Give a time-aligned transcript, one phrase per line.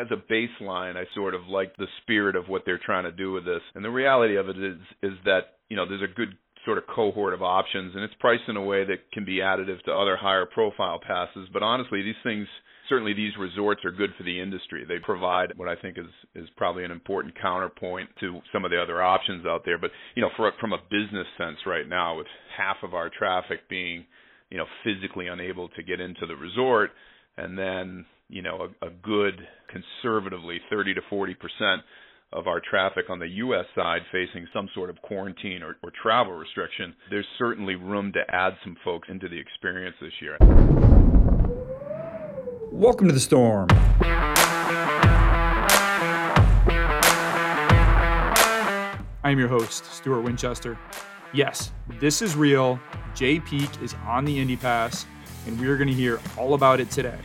[0.00, 3.32] as a baseline, I sort of like the spirit of what they're trying to do
[3.32, 3.60] with this.
[3.74, 6.84] And the reality of it is is that you know there's a good sort of
[6.94, 10.16] cohort of options, and it's priced in a way that can be additive to other
[10.16, 11.48] higher profile passes.
[11.52, 12.46] But honestly, these things
[12.88, 14.84] certainly these resorts are good for the industry.
[14.86, 18.82] They provide what I think is is probably an important counterpoint to some of the
[18.82, 19.78] other options out there.
[19.78, 22.26] But you know, for, from a business sense, right now, with
[22.56, 24.04] half of our traffic being
[24.50, 26.90] you know physically unable to get into the resort,
[27.36, 31.82] and then you know a, a good conservatively 30 to 40 percent
[32.32, 33.64] of our traffic on the U.S.
[33.74, 38.52] side facing some sort of quarantine or, or travel restriction, there's certainly room to add
[38.62, 40.36] some folks into the experience this year.
[42.70, 43.66] Welcome to the storm.
[49.24, 50.78] I'm your host, Stuart Winchester.
[51.34, 52.78] Yes, this is real.
[53.16, 55.04] Jay Peak is on the Indy Pass,
[55.48, 57.18] and we are going to hear all about it today.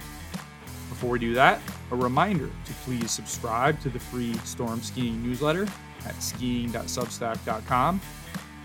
[0.95, 1.59] Before we do that,
[1.91, 5.67] a reminder to please subscribe to the free Storm Skiing newsletter
[6.05, 7.99] at skiing.substack.com.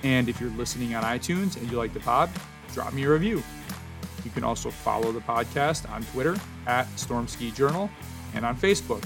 [0.04, 2.30] And if you're listening on iTunes and you like the pod,
[2.72, 3.42] drop me a review.
[4.24, 6.36] You can also follow the podcast on Twitter
[6.68, 7.90] at Storm Ski Journal
[8.36, 9.02] and on Facebook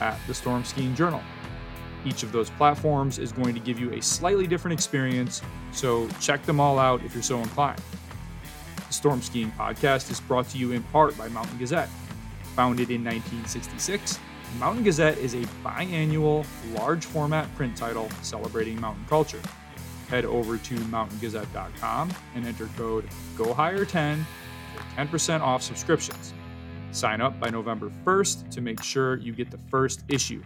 [0.00, 1.20] at the Storm Skiing Journal.
[2.06, 5.42] Each of those platforms is going to give you a slightly different experience,
[5.72, 7.82] so check them all out if you're so inclined.
[8.88, 11.90] The Storm Skiing Podcast is brought to you in part by Mountain Gazette
[12.54, 14.18] Founded in 1966,
[14.58, 19.40] Mountain Gazette is a biannual, large format print title celebrating mountain culture.
[20.08, 24.24] Head over to mountaingazette.com and enter code GOHIGHER10
[24.74, 26.34] for 10% off subscriptions.
[26.90, 30.42] Sign up by November 1st to make sure you get the first issue.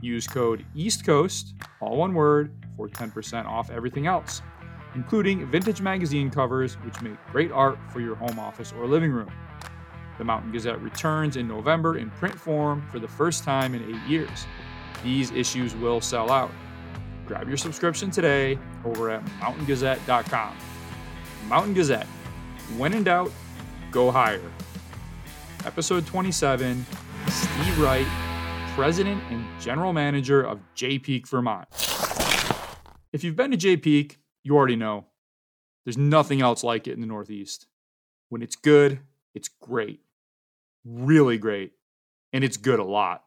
[0.00, 4.40] Use code East Coast, all one word, for 10% off everything else,
[4.94, 9.30] including vintage magazine covers, which make great art for your home office or living room.
[10.18, 14.08] The Mountain Gazette returns in November in print form for the first time in eight
[14.08, 14.46] years.
[15.04, 16.50] These issues will sell out.
[17.26, 20.56] Grab your subscription today over at mountaingazette.com.
[21.48, 22.06] Mountain Gazette.
[22.76, 23.30] When in doubt,
[23.90, 24.40] go higher.
[25.64, 26.86] Episode 27
[27.28, 28.06] Steve Wright,
[28.74, 31.68] President and General Manager of Jay Peak, Vermont.
[33.12, 35.06] If you've been to Jay Peak, you already know.
[35.84, 37.66] There's nothing else like it in the Northeast.
[38.28, 39.00] When it's good,
[39.34, 40.00] it's great
[40.86, 41.72] really great,
[42.32, 43.22] and it's good a lot.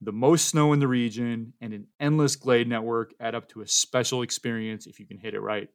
[0.00, 3.68] The most snow in the region and an endless glade network add up to a
[3.68, 5.68] special experience if you can hit it right.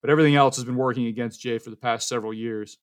[0.00, 2.78] But everything else has been working against Jay for the past several years.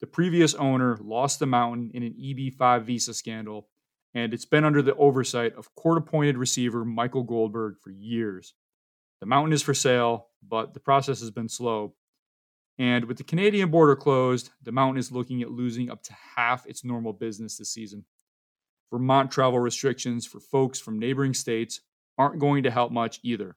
[0.00, 3.68] The previous owner lost the mountain in an EB5 visa scandal,
[4.14, 8.54] and it's been under the oversight of court appointed receiver Michael Goldberg for years.
[9.20, 11.94] The mountain is for sale, but the process has been slow,
[12.82, 16.66] and with the Canadian border closed, the mountain is looking at losing up to half
[16.66, 18.04] its normal business this season.
[18.90, 21.80] Vermont travel restrictions for folks from neighboring states
[22.18, 23.54] aren't going to help much either.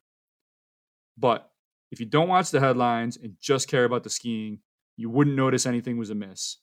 [1.18, 1.50] But
[1.92, 4.60] if you don't watch the headlines and just care about the skiing,
[4.96, 6.58] you wouldn't notice anything was amiss.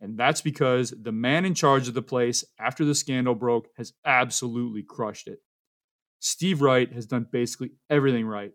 [0.00, 3.92] And that's because the man in charge of the place after the scandal broke has
[4.04, 5.40] absolutely crushed it.
[6.20, 8.52] Steve Wright has done basically everything right,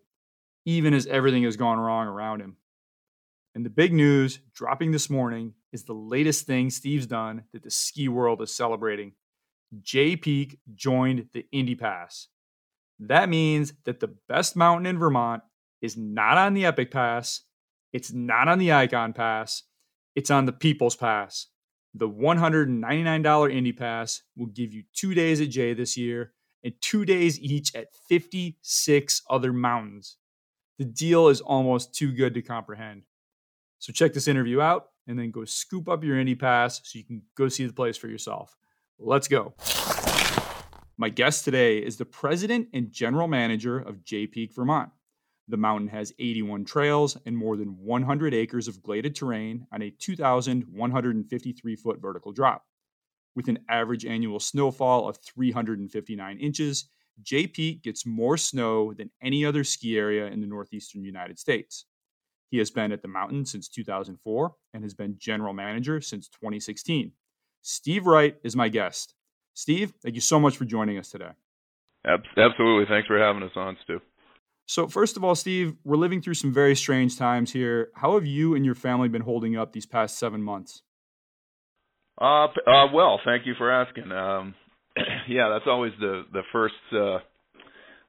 [0.63, 2.55] even as everything has gone wrong around him.
[3.55, 7.69] And the big news dropping this morning is the latest thing Steve's done that the
[7.69, 9.13] ski world is celebrating.
[9.81, 12.27] Jay Peak joined the Indy Pass.
[12.99, 15.43] That means that the best mountain in Vermont
[15.81, 17.41] is not on the Epic Pass,
[17.91, 19.63] it's not on the Icon Pass,
[20.15, 21.47] it's on the People's Pass.
[21.93, 26.33] The $199 Indy Pass will give you two days at Jay this year
[26.63, 30.17] and two days each at 56 other mountains.
[30.79, 33.03] The deal is almost too good to comprehend.
[33.83, 37.03] So check this interview out and then go scoop up your Indy Pass so you
[37.03, 38.55] can go see the place for yourself.
[38.97, 39.55] Let's go.
[40.95, 44.89] My guest today is the president and general manager of Jay Peak, Vermont.
[45.49, 49.89] The mountain has 81 trails and more than 100 acres of gladed terrain on a
[49.89, 52.63] 2,153 foot vertical drop.
[53.35, 56.85] With an average annual snowfall of 359 inches,
[57.21, 61.83] Jay Peak gets more snow than any other ski area in the northeastern United States.
[62.53, 67.11] He has been at the mountain since 2004 and has been general manager since 2016.
[67.63, 69.15] Steve Wright is my guest.
[69.55, 71.31] Steve, thank you so much for joining us today.
[72.05, 72.85] Absolutely.
[72.87, 74.01] Thanks for having us on, Stu.
[74.67, 77.89] So, first of all, Steve, we're living through some very strange times here.
[77.95, 80.83] How have you and your family been holding up these past seven months?
[82.21, 84.11] Uh, uh well, thank you for asking.
[84.11, 84.53] Um,
[85.27, 87.15] yeah, that's always the the first uh,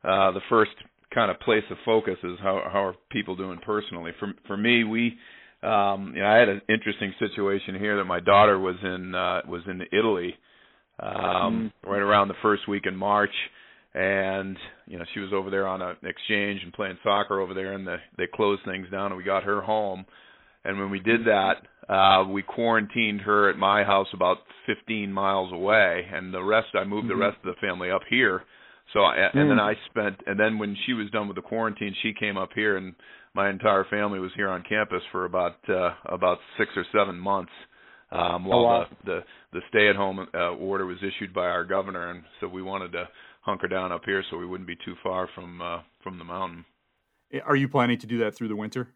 [0.06, 0.72] uh, the first
[1.14, 4.12] kind of place of focus is how how are people doing personally.
[4.18, 5.16] For for me, we
[5.62, 9.42] um you know, I had an interesting situation here that my daughter was in uh
[9.48, 10.34] was in Italy
[11.00, 11.90] um, mm-hmm.
[11.90, 13.34] right around the first week in March.
[13.94, 14.56] And
[14.86, 17.86] you know she was over there on an exchange and playing soccer over there, and
[17.86, 20.04] the, they closed things down, and we got her home.
[20.64, 21.58] And when we did that,
[21.88, 26.82] uh, we quarantined her at my house about 15 miles away, and the rest I
[26.82, 27.20] moved mm-hmm.
[27.20, 28.42] the rest of the family up here.
[28.92, 29.48] So and mm.
[29.48, 32.50] then I spent, and then when she was done with the quarantine, she came up
[32.54, 32.94] here, and
[33.34, 37.52] my entire family was here on campus for about uh, about six or seven months
[38.12, 38.86] um, while oh, wow.
[39.04, 39.20] the, the
[39.54, 43.08] the stay-at-home uh, order was issued by our governor, and so we wanted to
[43.40, 46.64] hunker down up here so we wouldn't be too far from uh, from the mountain.
[47.44, 48.88] Are you planning to do that through the winter?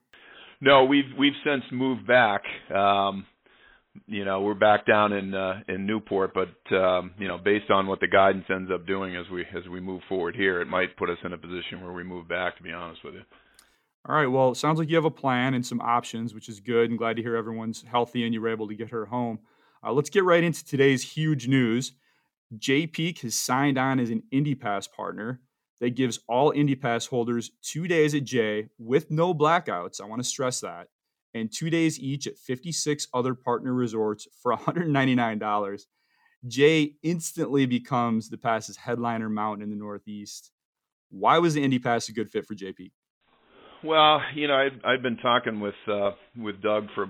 [0.61, 2.43] No, we've we've since moved back.
[2.75, 3.27] Um,
[4.07, 7.87] you know, we're back down in uh, in Newport, but um, you know, based on
[7.87, 10.97] what the guidance ends up doing as we as we move forward here, it might
[10.97, 12.57] put us in a position where we move back.
[12.57, 13.23] To be honest with you.
[14.09, 14.27] All right.
[14.27, 16.89] Well, it sounds like you have a plan and some options, which is good.
[16.89, 19.41] And glad to hear everyone's healthy and you were able to get her home.
[19.85, 21.93] Uh, let's get right into today's huge news.
[22.57, 25.41] Jay Peak has signed on as an IndyPass partner
[25.81, 30.01] that gives all IndyPass holders two days at Jay with no blackouts.
[30.01, 30.89] I want to stress that.
[31.35, 35.85] And two days each at 56 other partner resorts for $199.
[36.47, 40.53] Jay instantly becomes the pass's headliner mountain in the Northeast.
[41.11, 42.91] Why was the Indy Pass a good fit for JP?
[43.83, 47.07] Well, you know, I'd I'd been talking with uh with Doug for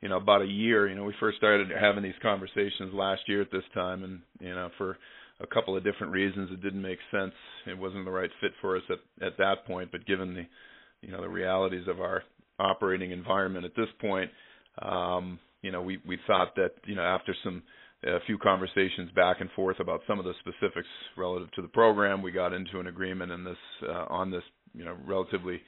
[0.00, 0.88] you know about a year.
[0.88, 4.54] You know, we first started having these conversations last year at this time, and you
[4.54, 4.96] know, for
[5.40, 7.34] a couple of different reasons, it didn't make sense.
[7.66, 9.92] It wasn't the right fit for us at at that point.
[9.92, 10.46] But given the
[11.02, 12.22] you know the realities of our
[12.58, 14.30] operating environment at this point,
[14.82, 17.62] um, you know, we we thought that you know after some
[18.04, 22.22] a few conversations back and forth about some of the specifics relative to the program,
[22.22, 23.56] we got into an agreement in this
[23.88, 24.42] uh, on this
[24.74, 25.60] you know relatively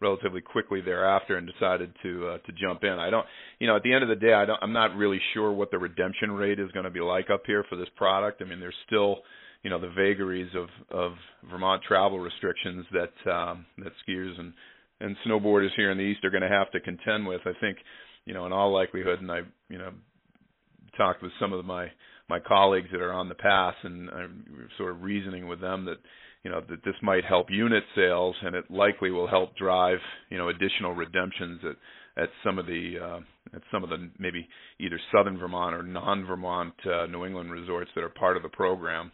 [0.00, 2.90] relatively quickly thereafter and decided to uh, to jump in.
[2.90, 3.26] I don't,
[3.58, 5.70] you know, at the end of the day, I don't, I'm not really sure what
[5.70, 8.42] the redemption rate is going to be like up here for this product.
[8.42, 9.18] I mean, there's still,
[9.62, 11.12] you know, the vagaries of of
[11.50, 14.52] Vermont travel restrictions that um, that skiers and
[15.00, 17.40] and snowboarders here in the east are going to have to contend with.
[17.44, 17.78] I think,
[18.24, 19.90] you know, in all likelihood, and I, you know,
[20.96, 21.88] talked with some of my
[22.28, 25.96] my colleagues that are on the pass, and I'm sort of reasoning with them that
[26.44, 29.98] you know that this might help unit sales and it likely will help drive
[30.30, 33.20] you know additional redemptions at at some of the uh,
[33.56, 34.46] at some of the maybe
[34.80, 39.06] either southern Vermont or non-Vermont uh, New England resorts that are part of the program.
[39.06, 39.10] Uh,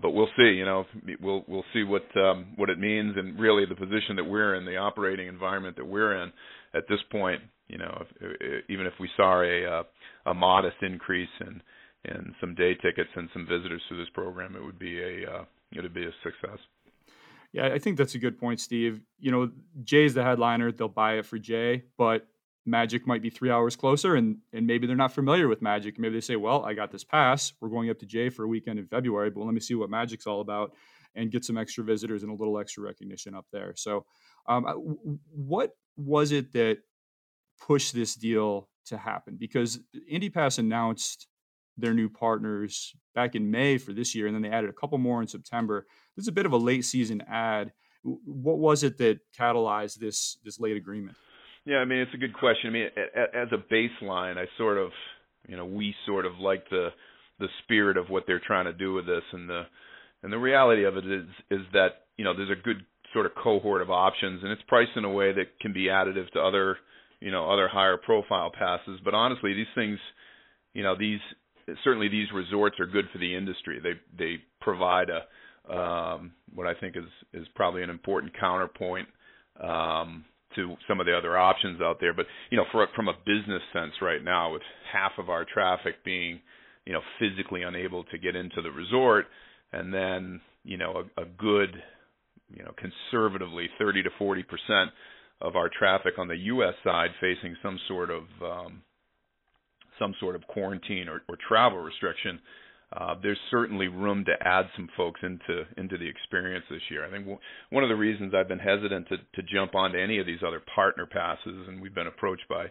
[0.00, 0.52] but we'll see.
[0.52, 0.84] You know,
[1.20, 4.64] we'll we'll see what um, what it means, and really the position that we're in,
[4.64, 6.32] the operating environment that we're in
[6.74, 7.40] at this point.
[7.68, 9.82] You know, if, even if we saw a uh,
[10.30, 11.62] a modest increase in
[12.04, 15.44] in some day tickets and some visitors to this program, it would be a uh,
[15.72, 16.58] it'd be a success.
[17.52, 19.00] Yeah, I think that's a good point, Steve.
[19.20, 19.50] You know,
[19.84, 22.26] Jay's the headliner; they'll buy it for Jay, but
[22.66, 25.98] Magic might be three hours closer, and and maybe they're not familiar with Magic.
[25.98, 27.52] Maybe they say, "Well, I got this pass.
[27.60, 29.90] We're going up to Jay for a weekend in February, but let me see what
[29.90, 30.72] Magic's all about."
[31.14, 33.72] and get some extra visitors and a little extra recognition up there.
[33.76, 34.04] So,
[34.46, 34.64] um,
[35.30, 36.78] what was it that
[37.60, 39.36] pushed this deal to happen?
[39.38, 39.78] Because
[40.12, 41.28] IndyPass announced
[41.76, 44.98] their new partners back in May for this year, and then they added a couple
[44.98, 45.86] more in September.
[46.16, 47.72] This is a bit of a late season ad.
[48.02, 51.16] What was it that catalyzed this this late agreement?
[51.64, 52.70] Yeah, I mean it's a good question.
[52.70, 52.88] I mean,
[53.34, 54.90] as a baseline, I sort of,
[55.48, 56.90] you know, we sort of like the
[57.40, 59.62] the spirit of what they're trying to do with this, and the
[60.22, 63.32] and the reality of it is is that you know there's a good sort of
[63.42, 66.76] cohort of options, and it's priced in a way that can be additive to other
[67.20, 69.00] you know other higher profile passes.
[69.04, 69.98] But honestly, these things,
[70.74, 71.20] you know, these
[71.82, 73.80] certainly these resorts are good for the industry.
[73.82, 75.24] They they provide a
[75.74, 79.08] um, what I think is is probably an important counterpoint
[79.62, 80.24] um,
[80.56, 82.14] to some of the other options out there.
[82.14, 86.04] But you know, for, from a business sense, right now, with half of our traffic
[86.04, 86.40] being
[86.84, 89.26] you know physically unable to get into the resort,
[89.72, 91.74] and then you know a, a good
[92.54, 94.90] you know conservatively 30 to 40 percent
[95.40, 96.74] of our traffic on the U.S.
[96.84, 98.82] side facing some sort of um,
[99.98, 102.40] some sort of quarantine or, or travel restriction,
[102.92, 107.04] uh, there's certainly room to add some folks into into the experience this year.
[107.04, 107.38] I think w-
[107.70, 110.62] one of the reasons I've been hesitant to, to jump onto any of these other
[110.74, 112.66] partner passes, and we've been approached by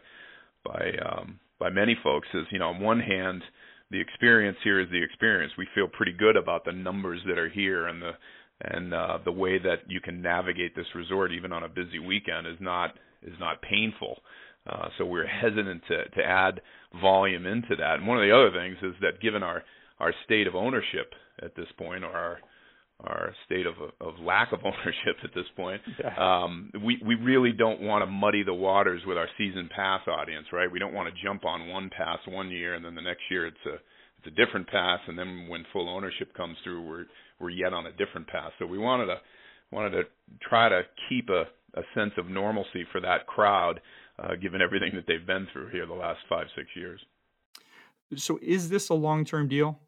[0.64, 3.44] by um, by many folks, is you know on one hand
[3.92, 5.54] the experience here is the experience.
[5.58, 8.12] We feel pretty good about the numbers that are here and the
[8.62, 12.48] and uh, the way that you can navigate this resort even on a busy weekend
[12.48, 12.92] is not
[13.24, 14.20] is not painful.
[14.66, 16.62] Uh, so we're hesitant to, to add
[17.02, 17.96] volume into that.
[17.96, 19.64] And one of the other things is that given our,
[20.00, 22.38] our state of ownership at this point, or our
[23.06, 26.16] our state of of lack of ownership at this point, yeah.
[26.18, 30.48] um, we we really don't want to muddy the waters with our season pass audience,
[30.54, 30.72] right?
[30.72, 33.48] We don't want to jump on one pass one year and then the next year
[33.48, 33.78] it's a
[34.24, 37.06] it's a different pass, and then when full ownership comes through, we're
[37.40, 38.52] we're yet on a different pass.
[38.60, 39.18] So we wanted to
[39.72, 40.04] wanted to
[40.48, 41.44] try to keep a,
[41.78, 43.82] a sense of normalcy for that crowd,
[44.20, 47.02] uh, given everything that they've been through here the last five six years.
[48.18, 49.80] So is this a long term deal?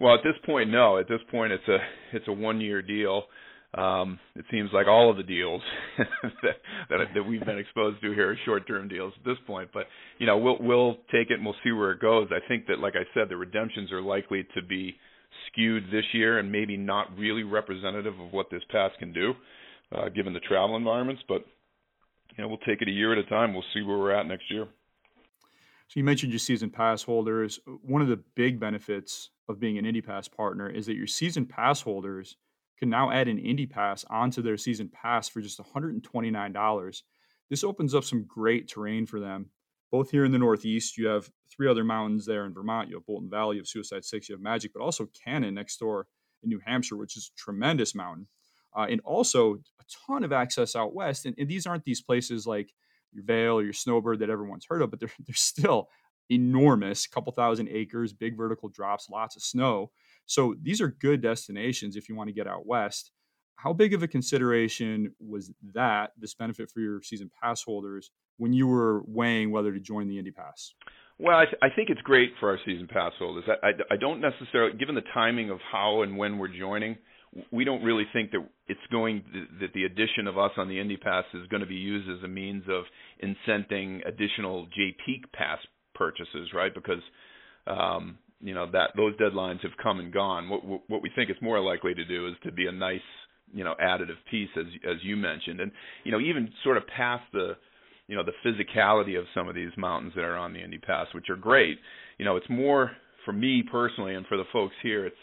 [0.00, 0.98] Well, at this point, no.
[0.98, 1.78] At this point, it's a
[2.16, 3.24] it's a one year deal.
[3.72, 5.62] Um, it seems like all of the deals
[6.42, 6.56] that,
[6.88, 9.70] that that we've been exposed to here are short-term deals at this point.
[9.72, 9.84] But
[10.18, 12.28] you know, we'll we'll take it and we'll see where it goes.
[12.32, 14.96] I think that, like I said, the redemptions are likely to be
[15.46, 19.34] skewed this year and maybe not really representative of what this pass can do,
[19.94, 21.22] uh, given the travel environments.
[21.28, 21.44] But
[22.36, 23.52] you know, we'll take it a year at a time.
[23.52, 24.66] We'll see where we're at next year.
[25.90, 27.58] So you mentioned your season pass holders.
[27.82, 31.44] One of the big benefits of being an Indy Pass partner is that your season
[31.44, 32.36] pass holders
[32.78, 37.02] can now add an Indy Pass onto their season pass for just $129.
[37.50, 39.50] This opens up some great terrain for them.
[39.90, 42.88] Both here in the Northeast, you have three other mountains there in Vermont.
[42.88, 45.78] You have Bolton Valley, you have Suicide Six, you have Magic, but also Cannon next
[45.78, 46.06] door
[46.44, 48.28] in New Hampshire, which is a tremendous mountain.
[48.76, 51.26] Uh, and also a ton of access out west.
[51.26, 52.72] And, and these aren't these places like
[53.12, 55.88] your Vail or your Snowbird that everyone's heard of, but they're, they're still
[56.30, 59.90] enormous, couple thousand acres, big vertical drops, lots of snow.
[60.26, 63.10] So these are good destinations if you want to get out west.
[63.56, 68.54] How big of a consideration was that, this benefit for your season pass holders, when
[68.54, 70.72] you were weighing whether to join the Indy Pass?
[71.18, 73.44] Well, I, th- I think it's great for our season pass holders.
[73.46, 76.96] I, I, I don't necessarily, given the timing of how and when we're joining,
[77.52, 79.22] we don't really think that it's going
[79.60, 82.24] that the addition of us on the Indy Pass is going to be used as
[82.24, 82.84] a means of
[83.22, 85.58] incenting additional Jay Peak Pass
[85.94, 86.74] purchases, right?
[86.74, 87.02] Because
[87.66, 90.48] um, you know that those deadlines have come and gone.
[90.48, 93.00] What what we think it's more likely to do is to be a nice
[93.52, 95.70] you know additive piece as as you mentioned, and
[96.04, 97.56] you know even sort of past the
[98.08, 101.06] you know the physicality of some of these mountains that are on the Indy Pass,
[101.14, 101.78] which are great.
[102.18, 102.90] You know, it's more
[103.24, 105.16] for me personally, and for the folks here, it's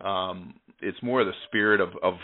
[0.00, 2.14] um, it's more the spirit of of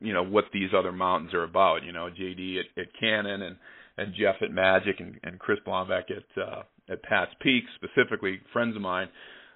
[0.00, 1.84] you know what these other mountains are about.
[1.84, 3.56] You know, JD at, at Cannon and
[3.98, 8.74] and Jeff at Magic and, and Kris Blomback at uh, at Pat's Peak, specifically friends
[8.76, 9.08] of mine,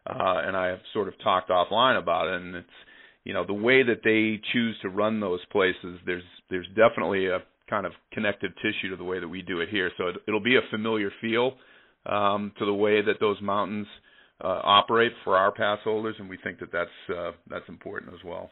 [0.07, 2.41] uh, and I have sort of talked offline about it.
[2.41, 2.69] And it's
[3.25, 5.99] you know the way that they choose to run those places.
[6.07, 9.69] There's there's definitely a kind of connective tissue to the way that we do it
[9.71, 9.91] here.
[9.97, 11.55] So it, it'll be a familiar feel
[12.07, 13.87] um, to the way that those mountains
[14.45, 18.23] uh, operate for our pass holders, and we think that that's uh, that's important as
[18.23, 18.51] well.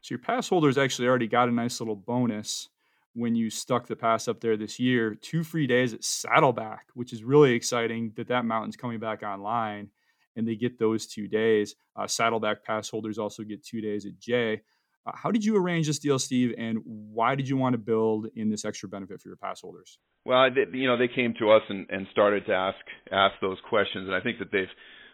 [0.00, 2.68] So your pass holders actually already got a nice little bonus
[3.14, 5.14] when you stuck the pass up there this year.
[5.14, 9.90] Two free days at Saddleback, which is really exciting that that mountain's coming back online,
[10.36, 11.74] and they get those two days.
[11.96, 14.62] Uh, Saddleback pass holders also get two days at Jay.
[15.04, 18.28] Uh, how did you arrange this deal, Steve, and why did you want to build
[18.36, 19.98] in this extra benefit for your pass holders?
[20.24, 22.78] Well, they, you know, they came to us and, and started to ask
[23.10, 24.68] ask those questions, and I think that they've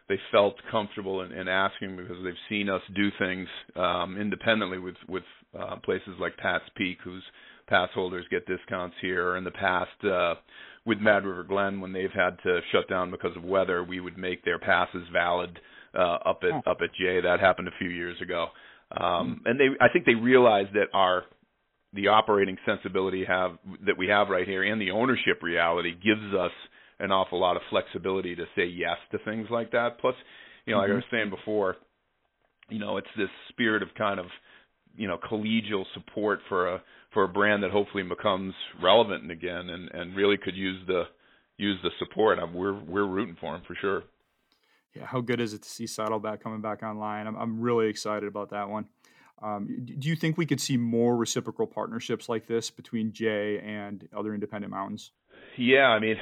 [0.09, 4.97] they felt comfortable in, in asking because they've seen us do things um, independently with
[5.09, 5.25] with
[5.59, 7.23] uh, places like Pat's Peak, whose
[7.69, 9.37] pass holders get discounts here.
[9.37, 10.35] In the past, uh,
[10.87, 14.17] with Mad River Glen, when they've had to shut down because of weather, we would
[14.17, 15.59] make their passes valid
[15.95, 16.71] uh, up at oh.
[16.71, 17.21] up at Jay.
[17.21, 18.47] That happened a few years ago,
[18.99, 21.25] um, and they I think they realized that our
[21.93, 23.53] the operating sensibility have
[23.87, 26.51] that we have right here and the ownership reality gives us
[27.01, 30.01] an awful lot of flexibility to say yes to things like that.
[30.01, 30.15] Plus,
[30.67, 30.91] you know, mm-hmm.
[30.91, 31.77] like I was saying before,
[32.69, 34.27] you know, it's this spirit of kind of,
[34.97, 36.83] you know, collegial support for a
[37.15, 41.05] for a brand that hopefully becomes relevant again and and really could use the
[41.57, 42.39] use the support.
[42.39, 44.03] I'm, we're we're rooting for them for sure.
[44.95, 47.27] Yeah, how good is it to see Saddleback coming back online?
[47.27, 48.87] I'm I'm really excited about that one.
[49.41, 54.09] Um, do you think we could see more reciprocal partnerships like this between Jay and
[54.17, 55.13] other independent mountains?
[55.57, 56.17] Yeah, I mean,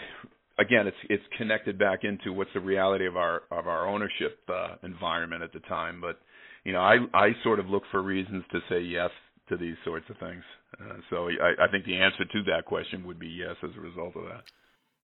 [0.59, 4.77] again, it's it's connected back into what's the reality of our of our ownership uh,
[4.83, 6.01] environment at the time.
[6.01, 6.19] But
[6.65, 9.11] you know, I I sort of look for reasons to say yes
[9.49, 10.43] to these sorts of things.
[10.81, 13.81] Uh, so I, I think the answer to that question would be yes as a
[13.81, 14.43] result of that.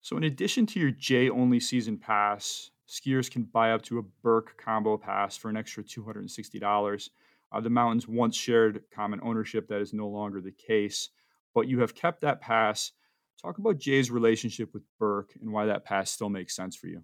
[0.00, 4.02] So in addition to your Jay only season pass, skiers can buy up to a
[4.23, 7.11] Burke combo pass for an extra two hundred and sixty dollars.
[7.52, 9.69] Uh, the mountains once shared common ownership.
[9.69, 11.11] That is no longer the case,
[11.54, 12.92] but you have kept that pass
[13.40, 17.02] Talk about Jay's relationship with Burke and why that pass still makes sense for you.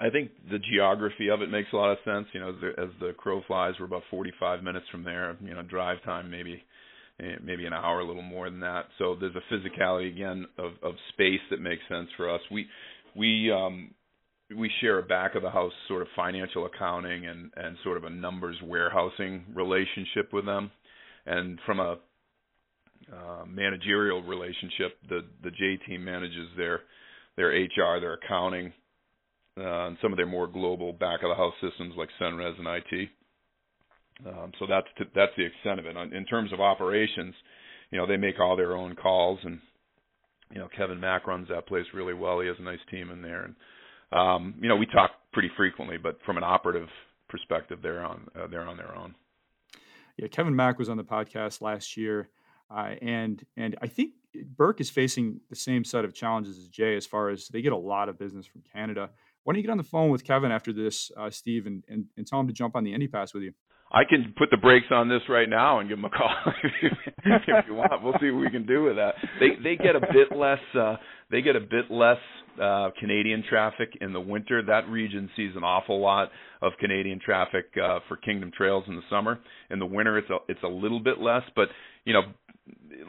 [0.00, 2.26] I think the geography of it makes a lot of sense.
[2.32, 5.36] You know, as the, as the crow flies, we're about 45 minutes from there.
[5.42, 6.62] You know, drive time maybe
[7.20, 8.86] eh, maybe an hour, a little more than that.
[8.98, 12.40] So there's a physicality again of, of space that makes sense for us.
[12.50, 12.66] We
[13.14, 13.90] we um,
[14.56, 18.04] we share a back of the house sort of financial accounting and and sort of
[18.04, 20.70] a numbers warehousing relationship with them.
[21.26, 21.98] And from a
[23.12, 24.98] uh, managerial relationship.
[25.08, 26.80] The the Jay team manages their
[27.36, 28.72] their HR, their accounting,
[29.58, 32.66] uh, and some of their more global back of the house systems like Senrez and
[32.66, 33.08] IT.
[34.26, 35.96] Um, so that's to, that's the extent of it.
[36.14, 37.34] In terms of operations,
[37.90, 39.58] you know, they make all their own calls, and
[40.50, 42.40] you know, Kevin Mack runs that place really well.
[42.40, 43.54] He has a nice team in there, and
[44.12, 46.88] um, you know, we talk pretty frequently, but from an operative
[47.28, 49.14] perspective, they're on uh, they're on their own.
[50.16, 52.28] Yeah, Kevin Mack was on the podcast last year,
[52.74, 54.12] uh, and and I think
[54.56, 57.72] Burke is facing the same set of challenges as Jay as far as they get
[57.72, 59.10] a lot of business from Canada.
[59.44, 62.06] Why don't you get on the phone with Kevin after this, uh, Steve, and, and,
[62.16, 63.52] and tell him to jump on the Indy Pass with you?
[63.92, 66.30] I can put the brakes on this right now and give them a call
[66.82, 68.02] if you want.
[68.02, 69.14] We'll see what we can do with that.
[69.38, 70.96] They they get a bit less uh
[71.30, 72.16] they get a bit less
[72.60, 74.62] uh Canadian traffic in the winter.
[74.62, 76.30] That region sees an awful lot
[76.62, 79.38] of Canadian traffic uh for Kingdom Trails in the summer.
[79.68, 81.68] In the winter it's a it's a little bit less, but
[82.06, 82.22] you know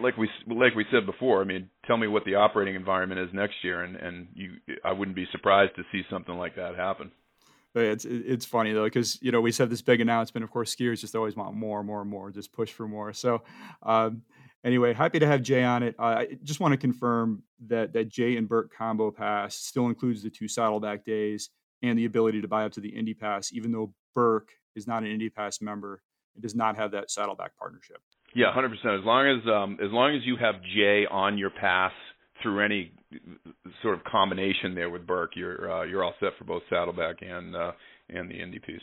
[0.02, 3.30] like we like we said before, I mean, tell me what the operating environment is
[3.34, 4.54] next year and and you
[4.84, 7.12] I wouldn't be surprised to see something like that happen.
[7.74, 10.44] But it's it's funny though because you know we said this big announcement.
[10.44, 12.30] Of course, skiers just always want more, and more, and more.
[12.30, 13.14] Just push for more.
[13.14, 13.42] So
[13.82, 14.22] um,
[14.64, 15.96] anyway, happy to have Jay on it.
[15.98, 20.22] Uh, I just want to confirm that that Jay and Burke combo pass still includes
[20.22, 21.50] the two Saddleback days
[21.82, 25.04] and the ability to buy up to the Indy Pass, even though Burke is not
[25.04, 26.02] an Indy Pass member.
[26.36, 28.02] and does not have that Saddleback partnership.
[28.36, 28.96] Yeah, hundred percent.
[28.96, 31.92] As long as um, as long as you have Jay on your pass
[32.42, 32.92] through any
[33.82, 37.56] sort of combination there with Burke, you're uh, you're all set for both Saddleback and
[37.56, 37.72] uh,
[38.10, 38.82] and the Indy piece.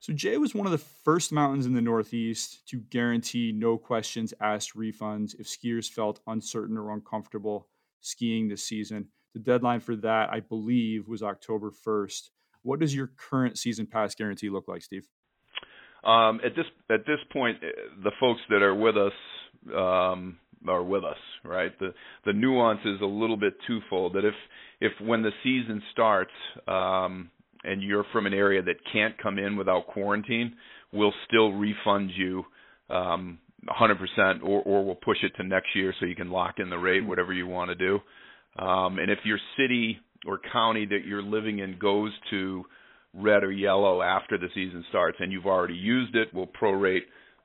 [0.00, 4.32] So Jay was one of the first mountains in the Northeast to guarantee no questions
[4.40, 7.66] asked refunds if skiers felt uncertain or uncomfortable
[8.00, 9.08] skiing this season.
[9.34, 12.30] The deadline for that, I believe, was October 1st.
[12.62, 15.08] What does your current season pass guarantee look like, Steve?
[16.04, 17.66] Um, at this at this point, eh,
[18.04, 19.12] the folks that are with us
[19.74, 21.76] um, are with us, right?
[21.78, 21.92] The
[22.24, 24.14] the nuance is a little bit twofold.
[24.14, 24.34] That if
[24.80, 26.30] if when the season starts
[26.66, 27.30] um,
[27.64, 30.54] and you're from an area that can't come in without quarantine,
[30.92, 32.44] we'll still refund you
[32.90, 33.38] um,
[33.68, 36.78] 100%, or or we'll push it to next year so you can lock in the
[36.78, 37.98] rate, whatever you want to do.
[38.62, 42.64] Um, and if your city or county that you're living in goes to
[43.14, 47.02] red or yellow after the season starts and you've already used it, we'll prorate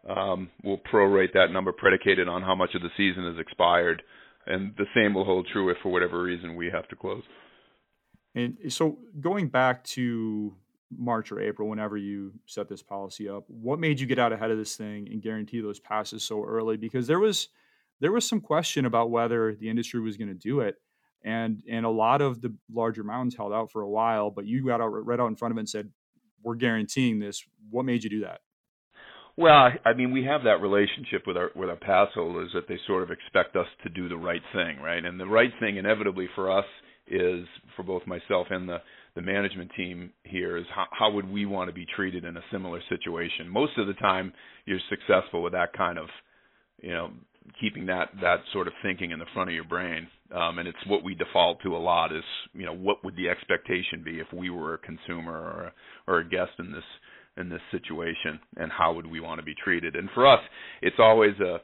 [0.10, 4.04] um, we'll prorate that number predicated on how much of the season is expired,
[4.46, 7.24] and the same will hold true if for whatever reason we have to close.
[8.36, 10.54] And so, going back to
[10.98, 14.52] March or April, whenever you set this policy up, what made you get out ahead
[14.52, 16.76] of this thing and guarantee those passes so early?
[16.76, 17.48] Because there was
[18.02, 20.76] there was some question about whether the industry was going to do it,
[21.24, 24.66] and and a lot of the larger mountains held out for a while, but you
[24.66, 25.90] got out right out in front of it and said,
[26.42, 28.42] "We're guaranteeing this." What made you do that?
[29.36, 32.78] Well, I mean, we have that relationship with our with our pass holders that they
[32.86, 35.04] sort of expect us to do the right thing, right?
[35.04, 36.66] And the right thing, inevitably for us,
[37.08, 38.78] is for both myself and the
[39.16, 42.42] the management team here is how, how would we want to be treated in a
[42.52, 43.48] similar situation?
[43.48, 44.34] Most of the time,
[44.66, 46.08] you're successful with that kind of,
[46.82, 47.12] you know,
[47.60, 50.08] keeping that that sort of thinking in the front of your brain.
[50.34, 53.30] Um, and it's what we default to a lot is, you know, what would the
[53.30, 55.74] expectation be if we were a consumer or a,
[56.12, 56.84] or a guest in this
[57.38, 60.40] in this situation and how would we want to be treated and for us
[60.82, 61.58] it's always a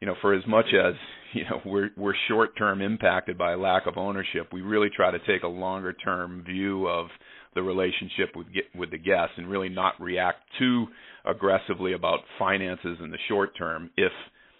[0.00, 0.94] you know for as much as
[1.32, 5.18] you know we're we're short term impacted by lack of ownership we really try to
[5.26, 7.08] take a longer term view of
[7.54, 10.86] the relationship with with the guests and really not react too
[11.24, 14.12] aggressively about finances in the short term if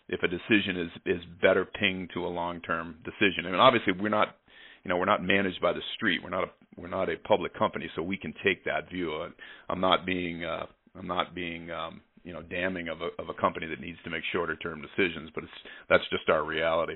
[0.09, 3.93] if a decision is is better pinged to a long term decision I mean obviously
[3.93, 4.37] we're not
[4.85, 7.55] you know we're not managed by the street we're not a we're not a public
[7.59, 9.27] company, so we can take that view.
[9.69, 10.67] I'm not being uh,
[10.97, 14.11] I'm not being um, you know damning of a of a company that needs to
[14.11, 15.53] make shorter term decisions, but it's
[15.89, 16.95] that's just our reality.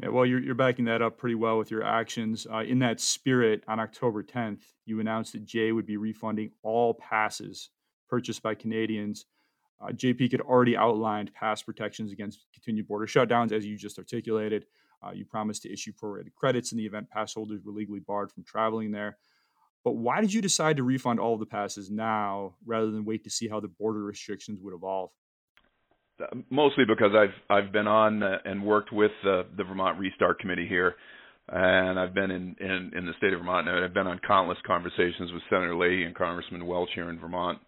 [0.00, 2.46] Yeah, well, you're, you're backing that up pretty well with your actions.
[2.50, 6.94] Uh, in that spirit, on October 10th, you announced that Jay would be refunding all
[6.94, 7.68] passes
[8.08, 9.26] purchased by Canadians.
[9.80, 14.66] Uh, JP had already outlined pass protections against continued border shutdowns, as you just articulated.
[15.02, 18.30] Uh, you promised to issue prorated credits in the event pass holders were legally barred
[18.30, 19.16] from traveling there.
[19.82, 23.24] But why did you decide to refund all of the passes now rather than wait
[23.24, 25.10] to see how the border restrictions would evolve?
[26.20, 30.96] Uh, mostly because I've I've been on and worked with the Vermont Restart Committee here,
[31.48, 34.58] and I've been in, in in the state of Vermont, and I've been on countless
[34.66, 37.58] conversations with Senator Leahy and Congressman Welch here in Vermont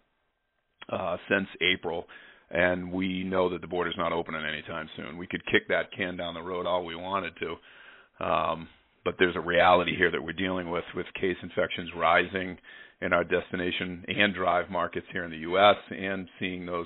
[0.89, 2.05] uh, since April
[2.53, 5.17] and we know that the border's not opening anytime soon.
[5.17, 8.67] We could kick that can down the road all we wanted to, um,
[9.03, 12.57] but there's a reality here that we're dealing with with case infections rising
[13.01, 15.75] in our destination and drive markets here in the U.S.
[15.89, 16.85] and seeing those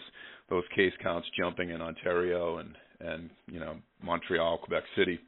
[0.50, 5.20] those case counts jumping in Ontario and and you know Montreal, Quebec City,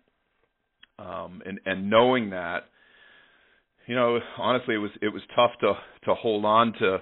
[0.98, 2.64] um, and and knowing that
[3.88, 5.74] you know, honestly, it was it was tough to
[6.06, 7.00] to hold on to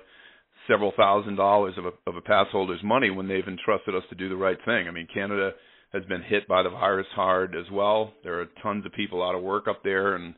[0.68, 4.16] several thousand dollars of a of a pass holder's money when they've entrusted us to
[4.16, 4.88] do the right thing.
[4.88, 5.52] I mean, Canada
[5.94, 8.14] has been hit by the virus hard as well.
[8.24, 10.36] There are tons of people out of work up there, and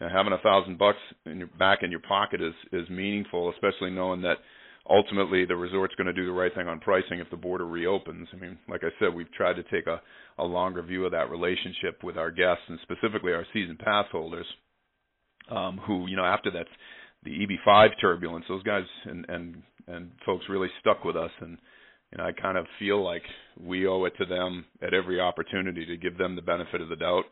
[0.00, 3.50] you know, having a thousand bucks in your back in your pocket is is meaningful,
[3.50, 4.36] especially knowing that
[4.88, 8.28] ultimately the resort's going to do the right thing on pricing if the border reopens.
[8.32, 10.00] I mean, like I said, we've tried to take a
[10.38, 14.46] a longer view of that relationship with our guests and specifically our season pass holders,
[15.50, 16.66] um, who you know after that
[17.24, 21.58] the EB5 turbulence, those guys and and and folks really stuck with us and
[22.14, 23.22] you know, I kind of feel like
[23.60, 26.96] we owe it to them at every opportunity to give them the benefit of the
[26.96, 27.24] doubt.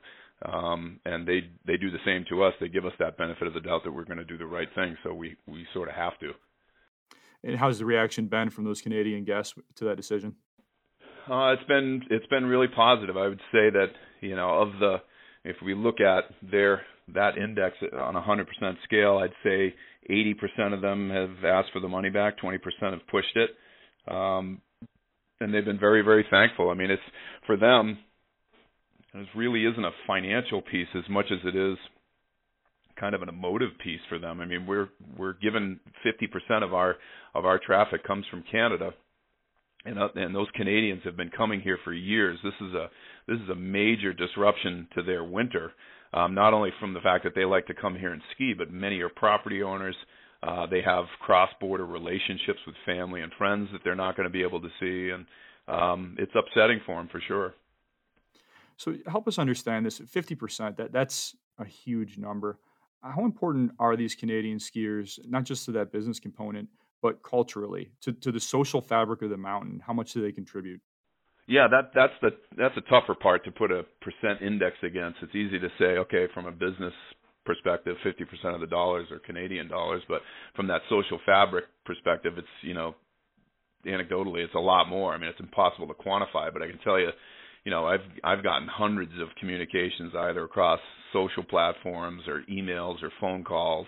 [0.45, 2.53] Um, and they they do the same to us.
[2.61, 4.67] They give us that benefit of the doubt that we're going to do the right
[4.75, 4.97] thing.
[5.05, 6.33] So we we sort of have to.
[7.45, 10.35] And how's the reaction been from those Canadian guests to that decision?
[11.31, 13.17] Uh, it's been it's been really positive.
[13.17, 14.97] I would say that you know of the
[15.45, 16.83] if we look at their
[17.15, 18.47] that index on a 100%
[18.85, 19.75] scale, I'd say
[20.11, 23.51] 80% of them have asked for the money back, 20% have pushed it,
[24.13, 24.61] um,
[25.41, 26.71] and they've been very very thankful.
[26.71, 27.03] I mean, it's
[27.47, 27.99] for them.
[29.15, 31.77] It really isn't a financial piece as much as it is
[32.99, 34.41] kind of an emotive piece for them.
[34.41, 36.97] I mean, we're we're given 50% of our
[37.35, 38.91] of our traffic comes from Canada,
[39.85, 42.39] and uh, and those Canadians have been coming here for years.
[42.43, 42.89] This is a
[43.27, 45.73] this is a major disruption to their winter.
[46.15, 48.71] Um, not only from the fact that they like to come here and ski, but
[48.71, 49.97] many are property owners.
[50.43, 54.43] Uh, they have cross-border relationships with family and friends that they're not going to be
[54.43, 55.25] able to see, and
[55.69, 57.55] um, it's upsetting for them for sure.
[58.77, 59.99] So help us understand this.
[59.99, 62.59] Fifty percent that that's a huge number.
[63.03, 66.69] How important are these Canadian skiers, not just to that business component,
[67.01, 69.83] but culturally to, to the social fabric of the mountain?
[69.85, 70.81] How much do they contribute?
[71.47, 75.19] Yeah, that that's the that's a tougher part to put a percent index against.
[75.23, 76.93] It's easy to say, okay, from a business
[77.45, 80.21] perspective, 50% of the dollars are Canadian dollars, but
[80.55, 82.95] from that social fabric perspective, it's you know,
[83.85, 85.13] anecdotally, it's a lot more.
[85.13, 87.09] I mean, it's impossible to quantify, but I can tell you,
[87.65, 90.79] you know, I've I've gotten hundreds of communications either across
[91.13, 93.87] social platforms or emails or phone calls.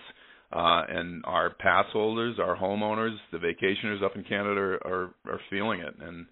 [0.53, 5.39] Uh, and our pass holders, our homeowners, the vacationers up in Canada are are are
[5.49, 6.27] feeling it, and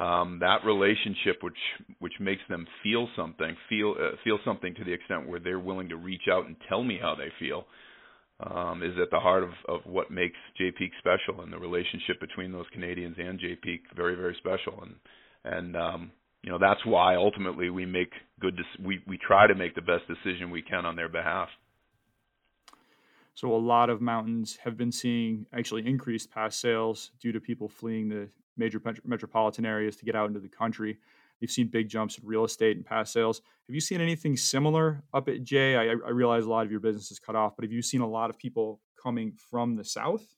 [0.00, 1.58] um, that relationship, which
[1.98, 5.90] which makes them feel something, feel uh, feel something to the extent where they're willing
[5.90, 7.66] to reach out and tell me how they feel,
[8.40, 12.18] um, is at the heart of of what makes Jay Peak special, and the relationship
[12.18, 14.94] between those Canadians and Jay Peak very very special, and
[15.44, 16.10] and um,
[16.42, 20.04] you know that's why ultimately we make good we we try to make the best
[20.08, 21.50] decision we can on their behalf.
[23.34, 27.68] So a lot of mountains have been seeing actually increased pass sales due to people
[27.68, 30.98] fleeing the major metropolitan areas to get out into the country.
[31.40, 33.40] You've seen big jumps in real estate and pass sales.
[33.66, 35.76] Have you seen anything similar up at Jay?
[35.76, 38.02] I, I realize a lot of your business is cut off, but have you seen
[38.02, 40.34] a lot of people coming from the south?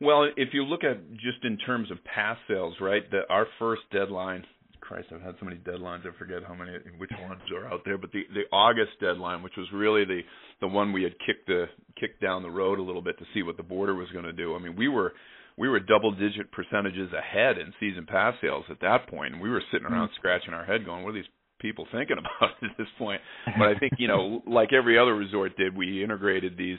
[0.00, 3.08] Well, if you look at just in terms of pass sales, right?
[3.12, 4.44] That our first deadline
[4.86, 6.06] Christ, I've had so many deadlines.
[6.06, 7.98] I forget how many, which ones are out there.
[7.98, 10.20] But the the August deadline, which was really the
[10.60, 11.64] the one we had kicked the
[11.98, 14.32] kicked down the road a little bit to see what the border was going to
[14.32, 14.54] do.
[14.54, 15.14] I mean, we were
[15.56, 19.50] we were double digit percentages ahead in season pass sales at that point, and we
[19.50, 20.16] were sitting around mm-hmm.
[20.16, 21.24] scratching our head, going, "What are these
[21.58, 23.20] people thinking about at this point?"
[23.58, 26.78] But I think you know, like every other resort did, we integrated these.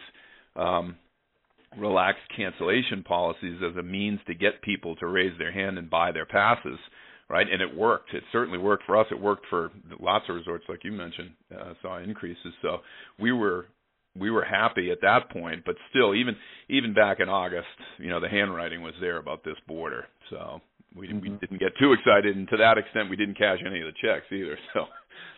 [0.56, 0.96] um
[1.78, 6.14] relaxed cancellation policies as a means to get people to raise their hand and buy
[6.14, 6.80] their passes
[7.30, 7.48] right?
[7.52, 8.14] And it worked.
[8.14, 9.08] It certainly worked for us.
[9.12, 12.54] It worked for lots of resorts, like you mentioned, uh, saw increases.
[12.62, 12.78] So
[13.20, 13.66] we were
[14.20, 16.36] we were happy at that point, but still, even
[16.70, 20.06] even back in August, you know, the handwriting was there about this border.
[20.30, 20.62] So
[20.96, 21.20] we mm-hmm.
[21.20, 23.94] we didn't get too excited, and to that extent, we didn't cash any of the
[24.02, 24.58] checks either.
[24.74, 24.86] So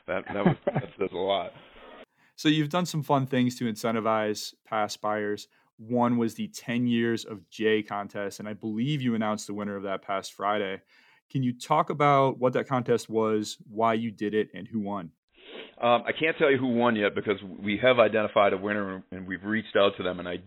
[0.08, 1.52] that that was that says a lot.
[2.36, 5.48] So you've done some fun things to incentivize past buyers.
[5.78, 9.76] One was the 10 years of Jay contest, and I believe you announced the winner
[9.76, 10.82] of that past Friday.
[11.30, 15.12] Can you talk about what that contest was, why you did it, and who won?
[15.82, 19.28] Um, I can't tell you who won yet because we have identified a winner and
[19.28, 20.38] we've reached out to them, and I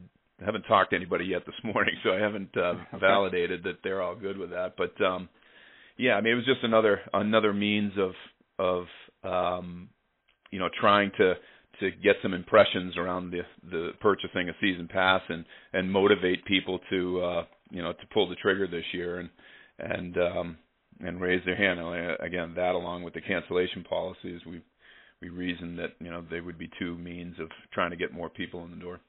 [0.44, 4.14] haven't talked to anybody yet this morning, so I haven't uh, validated that they're all
[4.14, 4.74] good with that.
[4.76, 5.28] But um,
[5.96, 8.12] yeah, I mean, it was just another another means of
[8.58, 8.84] of
[9.24, 9.88] um,
[10.50, 11.34] you know trying to
[11.80, 13.40] to get some impressions around the
[13.70, 18.28] the purchasing a season pass and and motivate people to uh, you know to pull
[18.28, 19.30] the trigger this year and
[19.78, 20.58] and um,
[21.00, 21.80] and raise their hand.
[21.80, 24.62] And Again, that along with the cancellation policies, we
[25.22, 28.28] we reasoned that you know they would be two means of trying to get more
[28.28, 29.00] people in the door.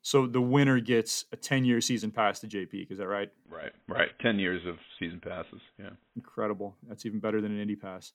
[0.00, 2.90] So the winner gets a 10-year season pass to Peak.
[2.90, 3.30] Is that right?
[3.50, 4.08] Right, right.
[4.22, 5.60] 10 years of season passes.
[5.78, 5.90] Yeah.
[6.16, 6.76] Incredible.
[6.88, 8.12] That's even better than an Indy pass.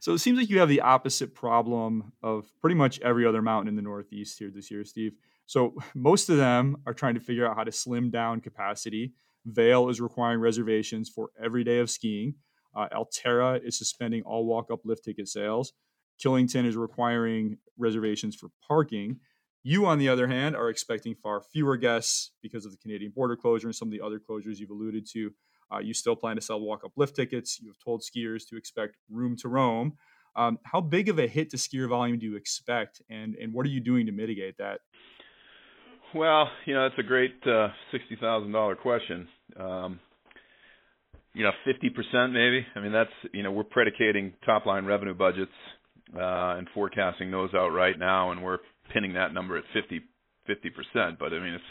[0.00, 3.68] so it seems like you have the opposite problem of pretty much every other mountain
[3.68, 5.14] in the Northeast here this year, Steve.
[5.46, 9.12] So most of them are trying to figure out how to slim down capacity.
[9.44, 12.36] Vail is requiring reservations for every day of skiing.
[12.74, 15.72] Uh, Alterra is suspending all walk-up lift ticket sales.
[16.22, 19.20] Killington is requiring reservations for parking.
[19.62, 23.36] You, on the other hand, are expecting far fewer guests because of the Canadian border
[23.36, 25.32] closure and some of the other closures you've alluded to.
[25.72, 27.60] Uh, you still plan to sell walk up lift tickets.
[27.60, 29.94] You have told skiers to expect room to roam.
[30.36, 33.66] Um, how big of a hit to skier volume do you expect, and, and what
[33.66, 34.80] are you doing to mitigate that?
[36.14, 39.28] Well, you know, that's a great uh, $60,000 question.
[39.58, 40.00] Um,
[41.34, 42.66] you know, 50% maybe.
[42.74, 45.52] I mean, that's, you know, we're predicating top line revenue budgets
[46.14, 48.58] uh, and forecasting those out right now, and we're
[48.92, 50.00] pinning that number at 50
[50.48, 51.18] 50%.
[51.18, 51.64] But I mean, it's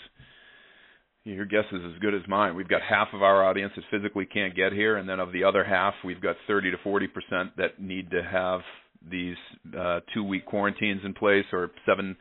[1.24, 2.56] your guess is as good as mine.
[2.56, 5.44] We've got half of our audience that physically can't get here, and then of the
[5.44, 8.62] other half, we've got 30 to 40 percent that need to have
[9.10, 9.36] these
[9.78, 12.16] uh, two-week quarantines in place or seven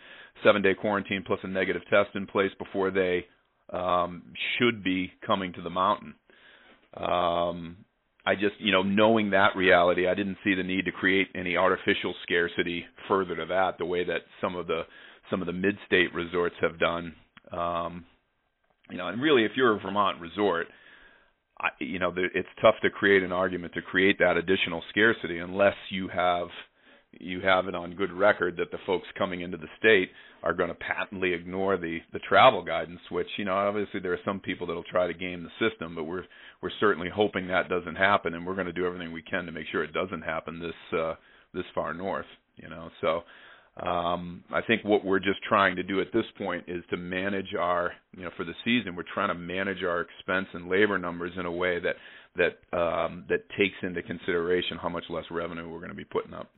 [0.44, 3.24] seven-day quarantine plus a negative test in place before they
[3.72, 4.22] um,
[4.58, 6.14] should be coming to the mountain.
[6.94, 7.78] Um,
[8.26, 11.56] I just, you know, knowing that reality, I didn't see the need to create any
[11.56, 14.82] artificial scarcity further to that, the way that some of the
[15.30, 17.14] some of the mid-state resorts have done.
[17.52, 18.04] Um,
[18.90, 20.66] you know, and really, if you're a Vermont resort,
[21.60, 25.74] I, you know, it's tough to create an argument to create that additional scarcity unless
[25.90, 26.48] you have
[27.20, 30.10] you have it on good record that the folks coming into the state
[30.42, 34.18] are going to patently ignore the the travel guidance which you know obviously there are
[34.24, 36.24] some people that'll try to game the system but we're
[36.62, 39.52] we're certainly hoping that doesn't happen and we're going to do everything we can to
[39.52, 41.14] make sure it doesn't happen this uh
[41.54, 42.26] this far north
[42.56, 42.90] you know?
[43.00, 43.22] So
[43.86, 47.54] um I think what we're just trying to do at this point is to manage
[47.58, 51.32] our you know for the season we're trying to manage our expense and labor numbers
[51.38, 51.96] in a way that
[52.36, 56.32] that um that takes into consideration how much less revenue we're going to be putting
[56.34, 56.50] up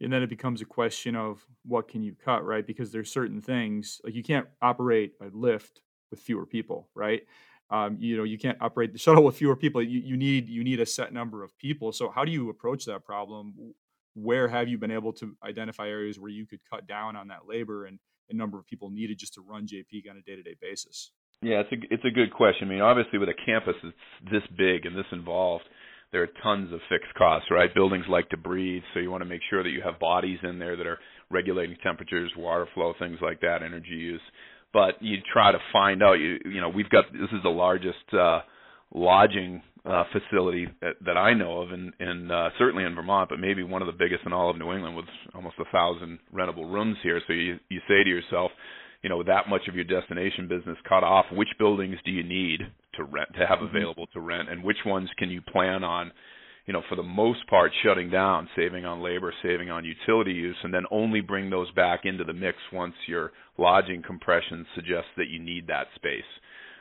[0.00, 2.66] and then it becomes a question of what can you cut right?
[2.66, 5.80] Because there's certain things like you can't operate a lift
[6.10, 7.22] with fewer people right?
[7.70, 9.82] Um, you know you can't operate the shuttle with fewer people.
[9.82, 11.92] You, you need you need a set number of people.
[11.92, 13.54] So how do you approach that problem?
[14.14, 17.46] Where have you been able to identify areas where you could cut down on that
[17.46, 21.12] labor and the number of people needed just to run JP on a day-to-day basis?
[21.42, 22.68] Yeah it's a it's a good question.
[22.68, 23.94] I mean obviously with a campus that's
[24.30, 25.64] this big and this involved
[26.12, 27.74] there are tons of fixed costs, right?
[27.74, 30.58] Buildings like to breathe, so you want to make sure that you have bodies in
[30.58, 30.98] there that are
[31.30, 34.20] regulating temperatures, water flow, things like that, energy use.
[34.72, 36.14] But you try to find out.
[36.14, 38.40] You you know we've got this is the largest uh,
[38.94, 43.38] lodging uh, facility that, that I know of, in, in uh, certainly in Vermont, but
[43.38, 46.70] maybe one of the biggest in all of New England, with almost a thousand rentable
[46.70, 47.20] rooms here.
[47.26, 48.50] So you you say to yourself,
[49.02, 52.24] you know, with that much of your destination business cut off, which buildings do you
[52.24, 52.60] need
[52.96, 53.76] to rent to have mm-hmm.
[53.76, 56.12] available to rent, and which ones can you plan on,
[56.66, 60.56] you know, for the most part shutting down, saving on labor, saving on utility use,
[60.62, 65.28] and then only bring those back into the mix once your lodging compression suggests that
[65.28, 66.22] you need that space.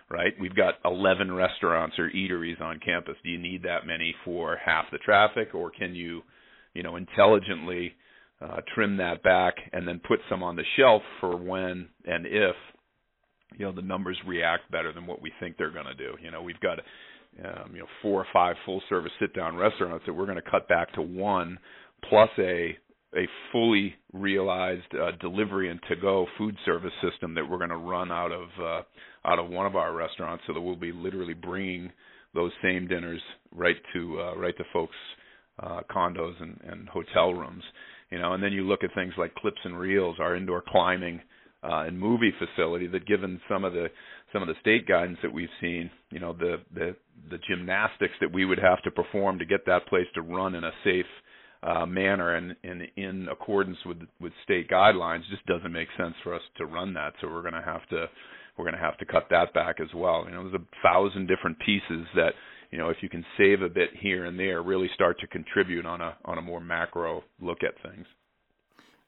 [0.10, 0.34] Right?
[0.40, 3.16] We've got 11 restaurants or eateries on campus.
[3.24, 6.22] Do you need that many for half the traffic, or can you,
[6.76, 7.96] you know, intelligently
[8.42, 12.56] uh, trim that back and then put some on the shelf for when and if
[13.58, 16.16] you know the numbers react better than what we think they're going to do.
[16.22, 16.80] You know, we've got
[17.44, 20.50] um, you know four or five full service sit down restaurants that we're going to
[20.50, 21.58] cut back to one
[22.10, 22.78] plus a
[23.16, 27.78] a fully realized uh, delivery and to go food service system that we're going to
[27.78, 28.82] run out of uh,
[29.28, 31.92] out of one of our restaurants so that we'll be literally bringing
[32.34, 34.96] those same dinners right to uh, right to folks
[35.60, 37.64] uh, condos and, and hotel rooms
[38.12, 41.22] you know and then you look at things like clips and reels our indoor climbing
[41.66, 43.88] and movie facility that given some of the
[44.34, 46.96] some of the state guidance that we've seen, you know, the the
[47.30, 50.64] the gymnastics that we would have to perform to get that place to run in
[50.64, 51.06] a safe
[51.64, 56.34] uh, manner and, and in accordance with with state guidelines just doesn't make sense for
[56.34, 57.14] us to run that.
[57.22, 58.08] So we're going to have to
[58.58, 60.26] we're going to have to cut that back as well.
[60.26, 62.34] You know, there's a thousand different pieces that
[62.72, 65.86] you know if you can save a bit here and there, really start to contribute
[65.86, 68.06] on a on a more macro look at things.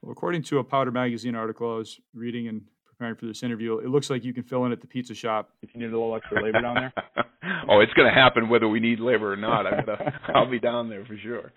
[0.09, 3.89] According to a Powder Magazine article I was reading and preparing for this interview, it
[3.89, 6.15] looks like you can fill in at the pizza shop if you need a little
[6.15, 6.93] extra labor down there.
[7.69, 9.67] oh, it's going to happen whether we need labor or not.
[9.67, 11.53] I'm gonna, I'll be down there for sure.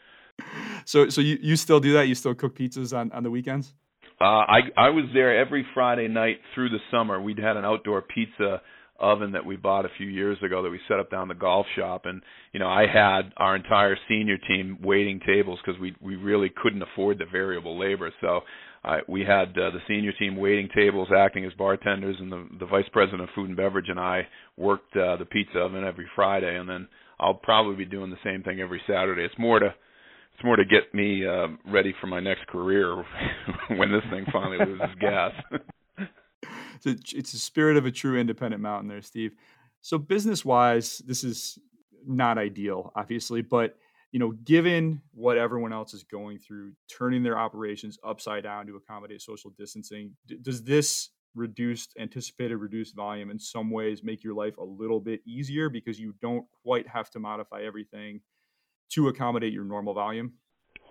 [0.85, 2.09] So, so you, you still do that?
[2.09, 3.75] You still cook pizzas on, on the weekends?
[4.21, 7.19] Uh, I I was there every Friday night through the summer.
[7.19, 8.61] We'd had an outdoor pizza
[9.01, 11.67] oven that we bought a few years ago that we set up down the golf
[11.77, 12.07] shop.
[12.07, 16.51] And you know I had our entire senior team waiting tables because we we really
[16.63, 18.13] couldn't afford the variable labor.
[18.21, 18.41] So
[18.85, 22.67] uh, we had uh, the senior team waiting tables acting as bartenders and the the
[22.67, 26.57] vice president of food and beverage and I worked uh, the pizza oven every Friday.
[26.57, 29.23] And then I'll probably be doing the same thing every Saturday.
[29.23, 33.05] It's more to it's more to get me uh, ready for my next career
[33.77, 35.33] when this thing finally loses gas.
[36.85, 39.33] it's, a, it's a spirit of a true independent mountain there, Steve.
[39.81, 41.59] So business wise, this is
[42.07, 43.77] not ideal, obviously, but
[44.13, 48.77] you know, given what everyone else is going through, turning their operations upside down to
[48.77, 54.35] accommodate social distancing, d- does this reduced anticipated reduced volume in some ways make your
[54.35, 58.21] life a little bit easier because you don't quite have to modify everything
[58.91, 60.33] to accommodate your normal volume?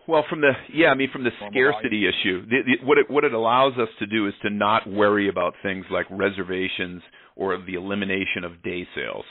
[0.10, 2.10] Well, from the yeah, I mean from the scarcity volume.
[2.10, 5.30] issue, the, the, what it what it allows us to do is to not worry
[5.30, 7.04] about things like reservations
[7.36, 9.26] or the elimination of day sales.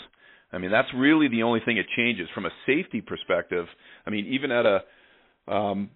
[0.53, 3.67] I mean, that's really the only thing it changes from a safety perspective.
[4.07, 5.91] I mean, even at a um,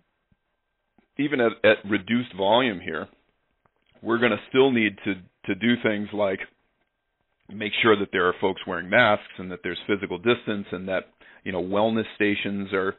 [1.16, 3.07] even at, at reduced volume here,
[4.03, 5.14] we're going to still need to
[5.47, 6.40] to do things like
[7.49, 11.05] make sure that there are folks wearing masks and that there's physical distance and that
[11.45, 12.97] you know wellness stations are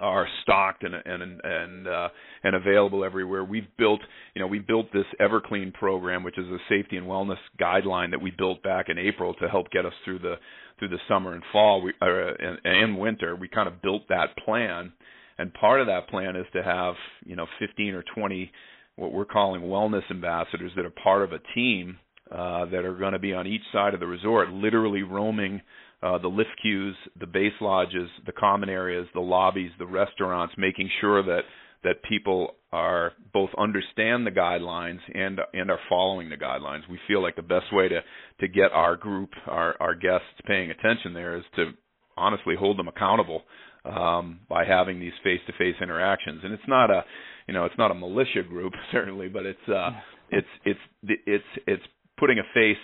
[0.00, 2.08] are stocked and and and uh,
[2.42, 3.44] and available everywhere.
[3.44, 4.00] We've built,
[4.34, 8.20] you know, we built this EverClean program, which is a safety and wellness guideline that
[8.20, 10.34] we built back in April to help get us through the
[10.78, 13.36] through the summer and fall we, uh, and, and winter.
[13.36, 14.92] We kind of built that plan,
[15.38, 18.50] and part of that plan is to have, you know, 15 or 20
[18.96, 21.96] what we're calling wellness ambassadors that are part of a team
[22.30, 25.60] uh, that are going to be on each side of the resort, literally roaming
[26.02, 30.88] uh, the lift queues, the base lodges, the common areas, the lobbies, the restaurants, making
[31.00, 31.42] sure that
[31.82, 36.82] that people are both understand the guidelines and and are following the guidelines.
[36.90, 38.00] We feel like the best way to
[38.40, 41.72] to get our group, our our guests paying attention there is to
[42.16, 43.42] honestly hold them accountable
[43.84, 46.40] um, by having these face-to-face interactions.
[46.44, 47.04] And it's not a
[47.46, 49.90] you know it's not a militia group certainly, but it's uh,
[50.30, 51.82] it's it's it's it's
[52.18, 52.76] putting a face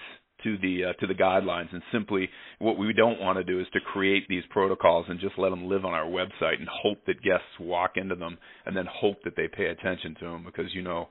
[0.44, 1.72] to the uh, to the guidelines.
[1.72, 5.38] And simply what we don't want to do is to create these protocols and just
[5.38, 8.86] let them live on our website and hope that guests walk into them and then
[8.90, 11.08] hope that they pay attention to them because you know,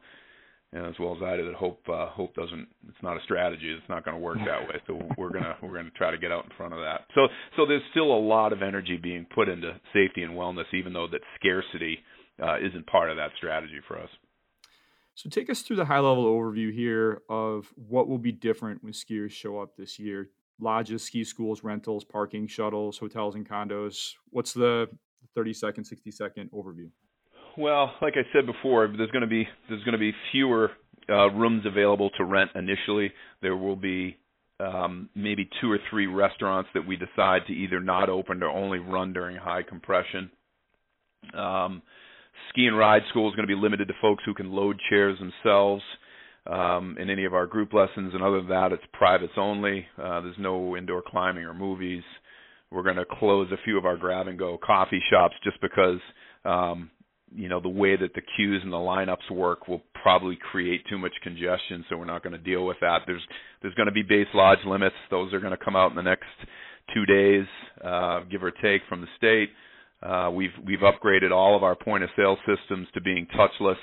[0.73, 3.23] you know as well as I do that hope uh, hope doesn't it's not a
[3.23, 3.71] strategy.
[3.71, 4.81] It's not going to work that way.
[4.87, 7.01] So we're gonna we're gonna try to get out in front of that.
[7.15, 10.93] So so there's still a lot of energy being put into safety and wellness even
[10.93, 11.99] though that scarcity
[12.41, 14.09] uh, isn't part of that strategy for us.
[15.15, 18.91] So take us through the high level overview here of what will be different when
[18.91, 20.29] skiers show up this year.
[20.59, 24.13] Lodges, ski schools, rentals, parking, shuttles, hotels, and condos.
[24.29, 24.89] What's the
[25.33, 26.89] 30 second, 60 second overview?
[27.57, 30.71] Well, like I said before, there's going to be there's going to be fewer
[31.09, 33.11] uh, rooms available to rent initially.
[33.41, 34.17] There will be
[34.59, 38.79] um, maybe two or three restaurants that we decide to either not open or only
[38.79, 40.29] run during high compression.
[41.33, 41.81] Um,
[42.49, 45.17] ski and ride school is going to be limited to folks who can load chairs
[45.19, 45.83] themselves
[46.47, 49.85] um, in any of our group lessons, and other than that, it's privates only.
[49.97, 52.03] Uh, there's no indoor climbing or movies.
[52.71, 55.99] We're going to close a few of our grab and go coffee shops just because
[56.43, 56.91] um,
[57.33, 60.97] you know the way that the queues and the lineups work will probably create too
[60.97, 62.99] much congestion, so we're not going to deal with that.
[63.07, 63.23] There's
[63.61, 66.03] there's going to be base lodge limits; those are going to come out in the
[66.03, 66.25] next
[66.93, 67.45] two days,
[67.83, 69.49] uh, give or take, from the state.
[70.01, 73.75] Uh, we've we've upgraded all of our point of sale systems to being touchless,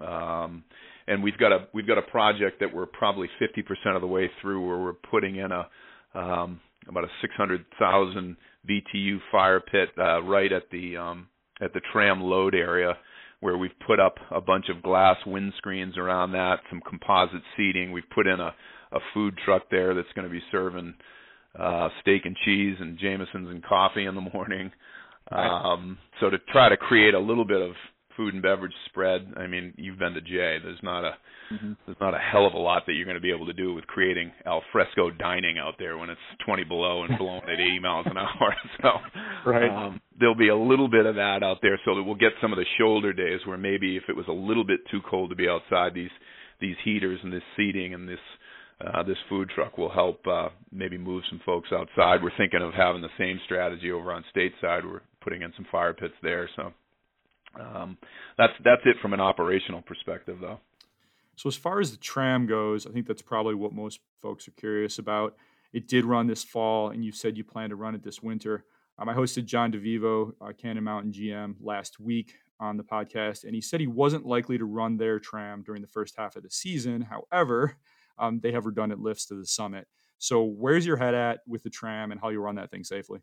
[0.00, 0.62] um,
[1.06, 4.30] and we've got a we've got a project that we're probably 50% of the way
[4.40, 5.68] through, where we're putting in a
[6.14, 8.36] um, about a 600,000
[8.68, 11.28] BTU fire pit uh, right at the um,
[11.60, 12.94] at the tram load area,
[13.40, 17.90] where we've put up a bunch of glass windscreens around that, some composite seating.
[17.90, 18.54] We've put in a
[18.92, 20.94] a food truck there that's going to be serving
[21.58, 24.70] uh, steak and cheese and Jameson's and coffee in the morning.
[25.30, 27.72] Um, so to try to create a little bit of
[28.16, 30.58] food and beverage spread, I mean, you've been to Jay.
[30.62, 31.14] There's not a
[31.52, 31.72] mm-hmm.
[31.86, 33.74] there's not a hell of a lot that you're going to be able to do
[33.74, 37.78] with creating al fresco dining out there when it's 20 below and blowing at 80
[37.82, 38.54] miles an hour.
[38.82, 39.70] So right.
[39.70, 42.52] um, there'll be a little bit of that out there, so that we'll get some
[42.52, 45.36] of the shoulder days where maybe if it was a little bit too cold to
[45.36, 46.10] be outside, these
[46.60, 48.18] these heaters and this seating and this
[48.80, 52.22] uh, this food truck will help uh, maybe move some folks outside.
[52.22, 54.84] We're thinking of having the same strategy over on stateside.
[54.84, 56.48] We're putting in some fire pits there.
[56.54, 56.72] So
[57.58, 57.98] um,
[58.38, 60.60] that's that's it from an operational perspective, though.
[61.36, 64.52] So as far as the tram goes, I think that's probably what most folks are
[64.52, 65.36] curious about.
[65.72, 68.64] It did run this fall, and you said you plan to run it this winter.
[68.98, 73.54] Um, I hosted John DeVivo, uh, Cannon Mountain GM, last week on the podcast, and
[73.54, 76.50] he said he wasn't likely to run their tram during the first half of the
[76.50, 77.02] season.
[77.02, 77.76] However,
[78.18, 79.88] um, they have redundant lifts to the summit.
[80.18, 83.20] So, where's your head at with the tram and how you run that thing safely?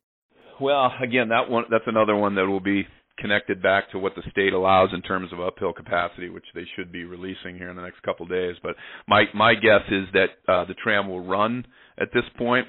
[0.61, 2.85] Well, again, that one that's another one that will be
[3.17, 6.91] connected back to what the state allows in terms of uphill capacity, which they should
[6.91, 8.55] be releasing here in the next couple of days.
[8.61, 8.75] But
[9.07, 11.65] my my guess is that uh, the tram will run
[11.99, 12.67] at this point.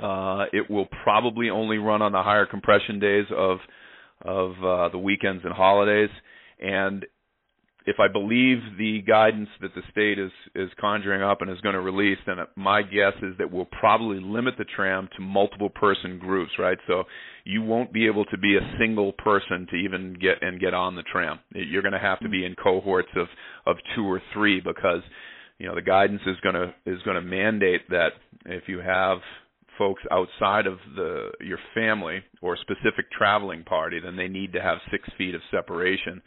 [0.00, 3.58] Uh, it will probably only run on the higher compression days of
[4.20, 6.10] of uh, the weekends and holidays.
[6.60, 7.06] And
[7.86, 11.74] if I believe the guidance that the state is is conjuring up and is going
[11.74, 16.18] to release, then my guess is that we'll probably limit the tram to multiple person
[16.18, 16.78] groups, right?
[16.86, 17.04] So
[17.44, 20.94] you won't be able to be a single person to even get and get on
[20.94, 21.40] the tram.
[21.54, 23.26] You're going to have to be in cohorts of
[23.66, 25.02] of two or three because
[25.58, 28.10] you know the guidance is going to is going to mandate that
[28.46, 29.18] if you have
[29.76, 34.78] folks outside of the your family or specific traveling party, then they need to have
[34.90, 36.22] six feet of separation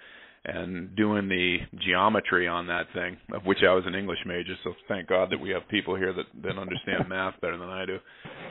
[0.48, 4.74] and doing the geometry on that thing, of which I was an English major, so
[4.88, 7.98] thank God that we have people here that that understand math better than I do.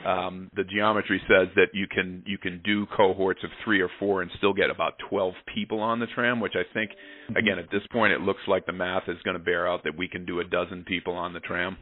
[0.07, 4.21] Um, the geometry says that you can you can do cohorts of three or four
[4.21, 7.37] and still get about 12 people on the tram, which I think, mm-hmm.
[7.37, 9.97] again, at this point, it looks like the math is going to bear out that
[9.97, 11.77] we can do a dozen people on the tram.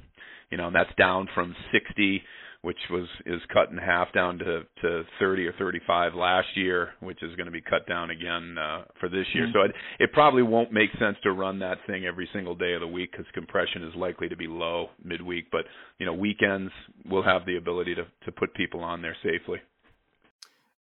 [0.51, 2.21] You know, and that's down from 60
[2.63, 7.21] which was is cut in half down to to 30 or 35 last year, which
[7.21, 9.47] is going to be cut down again uh, for this year.
[9.47, 9.53] Mm-hmm.
[9.53, 12.79] So it it probably won't make sense to run that thing every single day of
[12.79, 15.51] the week because compression is likely to be low midweek.
[15.51, 15.65] But
[15.99, 16.71] you know weekends
[17.05, 19.59] we'll have the ability to to put people on there safely.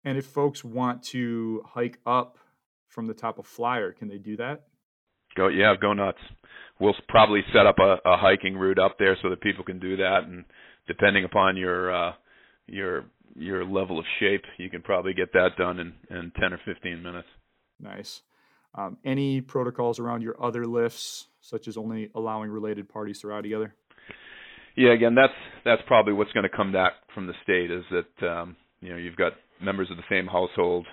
[0.04, 2.38] And if folks want to hike up
[2.86, 4.66] from the top of Flyer, can they do that?
[5.36, 6.18] Go yeah, go nuts.
[6.78, 9.96] We'll probably set up a, a hiking route up there so that people can do
[9.96, 10.44] that and
[10.86, 12.12] depending upon your uh,
[12.66, 13.04] your
[13.34, 17.02] your level of shape, you can probably get that done in, in 10 or 15
[17.02, 17.28] minutes.
[17.80, 18.20] Nice.
[18.74, 23.42] Um, any protocols around your other lifts, such as only allowing related parties to ride
[23.42, 23.74] together?
[24.76, 25.32] Yeah, again, that's
[25.64, 28.96] that's probably what's going to come back from the state is that um, you know
[28.96, 30.86] you've got members of the same household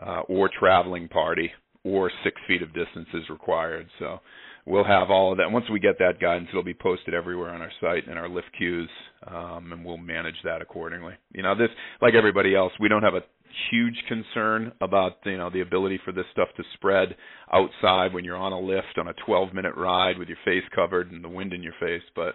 [0.00, 1.50] uh, or traveling party
[1.84, 3.88] or six feet of distance is required.
[3.98, 4.18] So
[4.66, 5.50] we'll have all of that.
[5.50, 8.48] Once we get that guidance, it'll be posted everywhere on our site and our lift
[8.56, 8.90] queues,
[9.26, 11.14] um, and we'll manage that accordingly.
[11.32, 11.70] You know, this
[12.02, 13.22] like everybody else, we don't have a
[13.70, 17.16] huge concern about you know the ability for this stuff to spread
[17.52, 21.10] outside when you're on a lift on a 12 minute ride with your face covered
[21.10, 22.34] and the wind in your face, but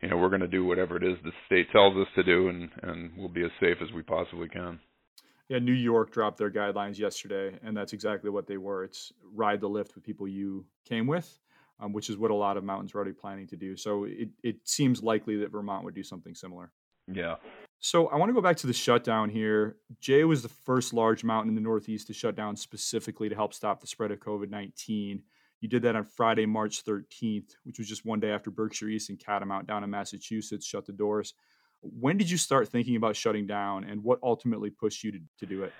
[0.00, 2.48] you know we're going to do whatever it is the state tells us to do,
[2.48, 4.78] and and we'll be as safe as we possibly can.
[5.48, 8.84] Yeah, New York dropped their guidelines yesterday, and that's exactly what they were.
[8.84, 11.38] It's ride the lift with people you came with
[11.80, 13.76] um, which is what a lot of mountains are already planning to do.
[13.76, 16.72] So it, it seems likely that Vermont would do something similar.
[17.12, 17.36] Yeah.
[17.80, 19.76] So I want to go back to the shutdown here.
[20.00, 23.52] Jay was the first large mountain in the Northeast to shut down specifically to help
[23.52, 25.22] stop the spread of COVID 19.
[25.60, 29.10] You did that on Friday, March 13th, which was just one day after Berkshire East
[29.10, 31.34] and Catamount down in Massachusetts shut the doors.
[32.00, 35.46] When did you start thinking about shutting down, and what ultimately pushed you to, to
[35.46, 35.72] do it?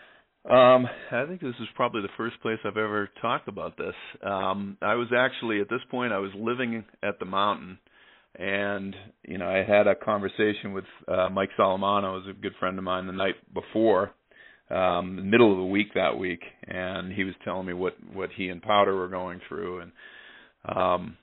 [0.48, 3.94] Um, I think this is probably the first place I've ever talked about this.
[4.22, 7.78] Um, I was actually at this point I was living at the mountain,
[8.38, 8.94] and
[9.26, 12.84] you know I had a conversation with uh, Mike Salamano, who's a good friend of
[12.84, 14.10] mine, the night before,
[14.70, 18.48] um, middle of the week that week, and he was telling me what what he
[18.48, 19.92] and POWDR were going through, and
[20.68, 21.16] um,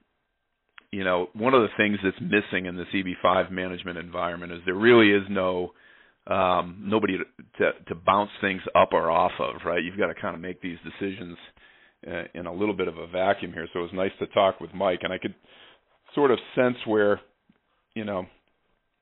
[0.91, 4.75] you know one of the things that's missing in the EB5 management environment is there
[4.75, 5.71] really is no
[6.27, 7.17] um, nobody
[7.57, 9.83] to, to bounce things up or off of, right?
[9.83, 11.37] You've got to kind of make these decisions
[12.07, 13.67] uh, in a little bit of a vacuum here.
[13.73, 15.33] So it was nice to talk with Mike, and I could
[16.13, 17.19] sort of sense where,
[17.95, 18.25] you know,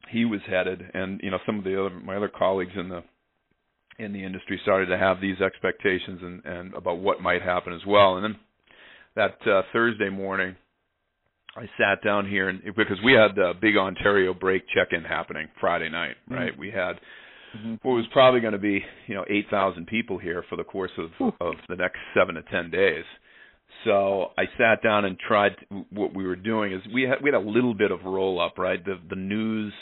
[0.10, 3.04] he was headed, and you know, some of the other my other colleagues in the
[4.00, 7.86] in the industry started to have these expectations and and about what might happen as
[7.86, 8.16] well.
[8.16, 8.36] And then
[9.16, 10.56] that uh, Thursday morning,
[11.60, 15.90] I sat down here and because we had the big Ontario break check-in happening Friday
[15.90, 16.34] night, mm-hmm.
[16.34, 16.52] right?
[16.52, 16.62] Mm-hmm.
[16.62, 17.00] We had
[17.58, 17.74] mm-hmm.
[17.82, 21.10] what was probably going to be, you know, 8,000 people here for the course of
[21.22, 21.34] Ooh.
[21.42, 23.04] of the next 7 to 10 days.
[23.86, 27.30] So I sat down and tried to, what we were doing is we had we
[27.30, 28.84] had a little bit of roll up, right?
[28.84, 29.74] The the news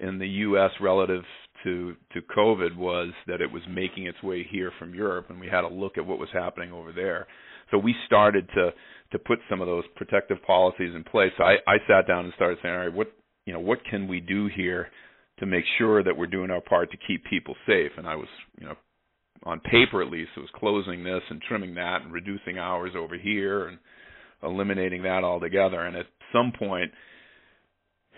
[0.00, 1.22] in the US relative
[1.64, 5.46] to to COVID was that it was making its way here from Europe and we
[5.46, 7.26] had a look at what was happening over there.
[7.72, 8.70] So we started to
[9.10, 11.32] to put some of those protective policies in place.
[11.36, 13.08] So I, I sat down and started saying, all right, what
[13.46, 14.88] you know, what can we do here
[15.40, 17.90] to make sure that we're doing our part to keep people safe?
[17.96, 18.28] And I was,
[18.60, 18.76] you know,
[19.44, 23.18] on paper at least, it was closing this and trimming that and reducing hours over
[23.18, 23.78] here and
[24.42, 25.80] eliminating that altogether.
[25.80, 26.92] And at some point,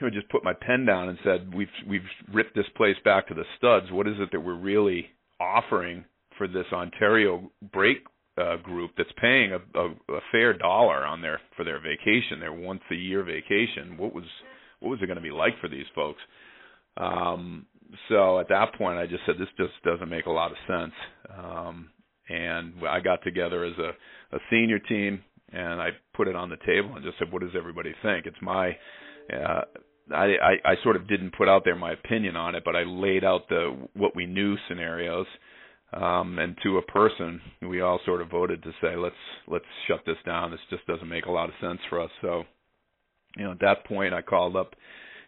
[0.03, 2.03] I just put my pen down and said, "We've we've
[2.33, 3.91] ripped this place back to the studs.
[3.91, 5.07] What is it that we're really
[5.41, 6.05] offering
[6.37, 7.99] for this Ontario break
[8.37, 12.53] uh, group that's paying a, a, a fair dollar on their for their vacation, their
[12.53, 13.97] once a year vacation.
[13.97, 14.25] What was
[14.81, 16.21] what was it going to be like for these folks?
[16.97, 17.67] Um,
[18.09, 20.93] so at that point, I just said this just doesn't make a lot of sense.
[21.37, 21.91] Um,
[22.29, 25.23] and I got together as a, a senior team
[25.53, 28.37] and I put it on the table and just said, "What does everybody think?" It's
[28.43, 28.77] my
[29.33, 29.63] uh,
[30.13, 32.83] I, I I sort of didn't put out there my opinion on it, but I
[32.83, 35.27] laid out the what we knew scenarios
[35.95, 39.15] um, and to a person, we all sort of voted to say let's
[39.47, 40.51] let's shut this down.
[40.51, 42.11] This just doesn't make a lot of sense for us.
[42.21, 42.45] So,
[43.37, 44.75] you know, at that point, I called up,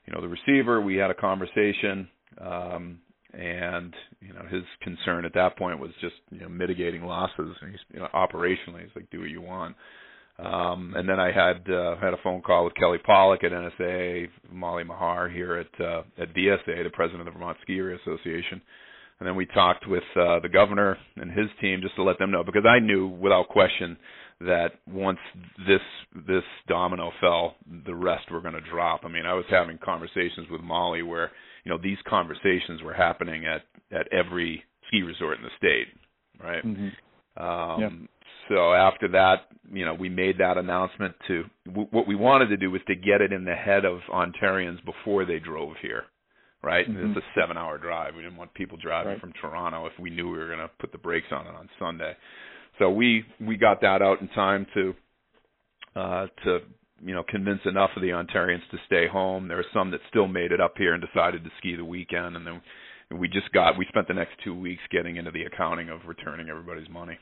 [0.06, 0.80] you know, the receiver.
[0.80, 2.08] We had a conversation,
[2.40, 2.98] um,
[3.32, 7.56] and you know, his concern at that point was just you know mitigating losses.
[7.60, 9.76] And he's, you know, operationally, he's like, do what you want.
[10.38, 14.28] Um, and then I had uh, had a phone call with Kelly Pawlak at NSA,
[14.50, 18.60] Molly Mahar here at uh, at VSA, the president of the Vermont Ski Area Association
[19.18, 22.30] and then we talked with uh, the governor and his team just to let them
[22.30, 23.96] know because I knew without question
[24.40, 25.18] that once
[25.66, 25.80] this
[26.26, 27.56] this domino fell,
[27.86, 29.00] the rest were going to drop.
[29.04, 31.30] I mean, I was having conversations with Molly where
[31.64, 33.62] you know these conversations were happening at
[33.96, 35.86] at every ski resort in the state,
[36.42, 36.64] right?
[36.64, 37.42] Mm-hmm.
[37.42, 37.92] Um, yep.
[38.48, 42.56] So after that, you know, we made that announcement to w- what we wanted to
[42.56, 46.04] do was to get it in the head of Ontarians before they drove here
[46.66, 46.90] right?
[46.90, 47.16] Mm-hmm.
[47.16, 48.16] It's a seven hour drive.
[48.16, 49.20] We didn't want people driving right.
[49.20, 51.68] from Toronto if we knew we were going to put the brakes on it on
[51.78, 52.14] Sunday.
[52.80, 54.94] So we we got that out in time to
[55.94, 56.58] uh to
[57.04, 59.46] you know convince enough of the Ontarians to stay home.
[59.46, 62.36] There are some that still made it up here and decided to ski the weekend,
[62.36, 62.60] and then
[63.16, 66.48] we just got we spent the next two weeks getting into the accounting of returning
[66.48, 67.16] everybody's money,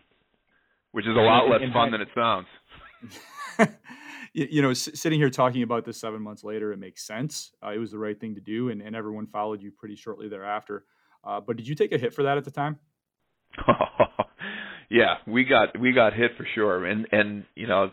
[0.92, 2.46] which is a lot less fun than it sounds.
[4.34, 7.52] you, you know, s- sitting here talking about this seven months later, it makes sense.
[7.64, 10.28] Uh, it was the right thing to do, and, and everyone followed you pretty shortly
[10.28, 10.84] thereafter.
[11.24, 12.78] Uh, but did you take a hit for that at the time?
[14.90, 17.90] yeah, we got we got hit for sure, and and you know,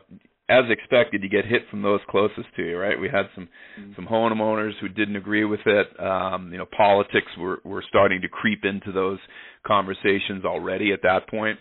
[0.49, 2.99] as expected, you get hit from those closest to you, right?
[2.99, 3.47] We had some
[3.79, 3.93] mm-hmm.
[3.95, 5.87] some homeowners who didn't agree with it.
[5.99, 9.19] Um, you know, politics were were starting to creep into those
[9.65, 11.59] conversations already at that point.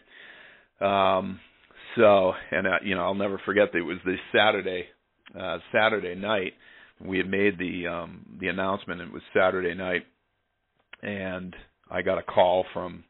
[0.80, 1.38] Um,
[1.96, 4.86] so, and uh, you know, I'll never forget that it was this Saturday,
[5.38, 6.54] uh, Saturday night.
[7.04, 9.00] We had made the um, the announcement.
[9.00, 10.02] It was Saturday night,
[11.02, 11.54] and
[11.90, 13.04] I got a call from,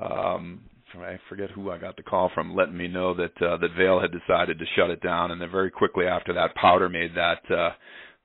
[0.00, 0.60] um,
[0.94, 4.00] I forget who I got the call from, letting me know that uh, that Vail
[4.00, 5.30] had decided to shut it down.
[5.30, 7.70] And then very quickly after that, POWDR made that uh,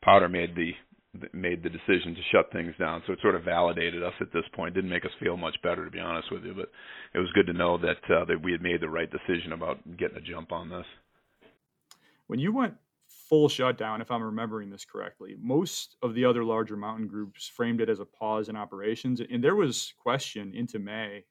[0.06, 0.72] POWDR made the
[1.34, 3.04] made the decision to shut things down.
[3.06, 4.74] So it sort of validated us at this point.
[4.74, 6.70] Didn't make us feel much better, to be honest with you, but
[7.14, 9.78] it was good to know that uh, that we had made the right decision about
[9.98, 10.86] getting a jump on this.
[12.28, 12.76] When you went
[13.30, 17.82] full shutdown, if I'm remembering this correctly, most of the other larger mountain groups framed
[17.82, 21.26] it as a pause in operations, and there was question into May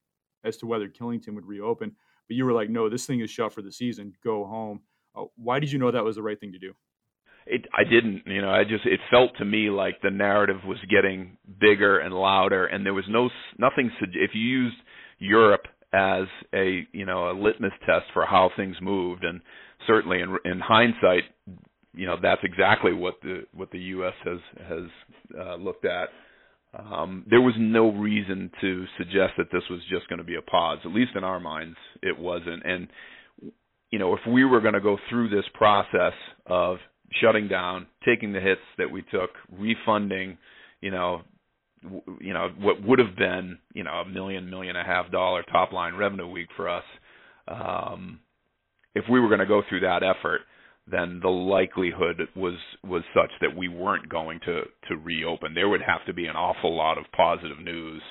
[0.45, 1.97] as to whether Killington would reopen.
[2.29, 4.15] But you were like, "No, this thing is shut for the season.
[4.23, 4.81] Go home."
[5.15, 6.73] Uh, why did you know that was the right thing to do?
[7.47, 10.79] It I didn't, you know, I just it felt to me like the narrative was
[10.91, 14.77] getting bigger and louder and there was no nothing if you used
[15.19, 16.25] Europe as
[16.55, 19.41] a, you know, a litmus test for how things moved and
[19.87, 21.25] certainly in in hindsight,
[21.95, 24.39] you know, that's exactly what the what the US has
[24.69, 24.85] has
[25.39, 26.09] uh, looked at.
[26.75, 30.43] Um, there was no reason to suggest that this was just going to be a
[30.43, 30.79] pause.
[30.85, 32.65] At least in our minds, it wasn't.
[32.65, 32.89] And
[33.91, 36.15] you know, if we were going to go through this process
[36.47, 36.79] of
[37.21, 40.39] shutting down, taking the hits that we took, refunding,
[40.81, 41.23] you know,
[41.83, 45.11] w- you know what would have been, you know, a million, million and a half
[45.11, 46.85] dollar top line revenue week for us.
[47.49, 48.21] Um,
[48.95, 50.43] if we were going to go through that effort,
[50.91, 52.55] then the likelihood was
[52.85, 55.55] was such that we weren't going to to reopen.
[55.55, 58.03] There would have to be an awful lot of positive news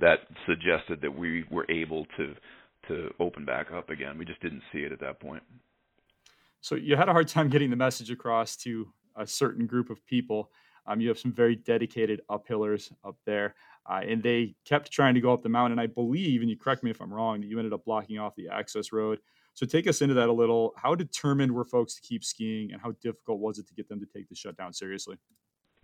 [0.00, 2.34] that suggested that we were able to
[2.88, 4.18] to open back up again.
[4.18, 5.42] We just didn't see it at that point.
[6.68, 10.04] So you had a hard time getting the message across to a certain group of
[10.04, 10.50] people.
[10.86, 13.54] Um, you have some very dedicated uphillers up there,
[13.88, 15.78] uh, and they kept trying to go up the mountain.
[15.78, 18.34] I believe, and you correct me if I'm wrong, that you ended up blocking off
[18.36, 19.18] the access road.
[19.54, 20.74] So take us into that a little.
[20.76, 23.98] How determined were folks to keep skiing, and how difficult was it to get them
[24.00, 25.16] to take the shutdown seriously?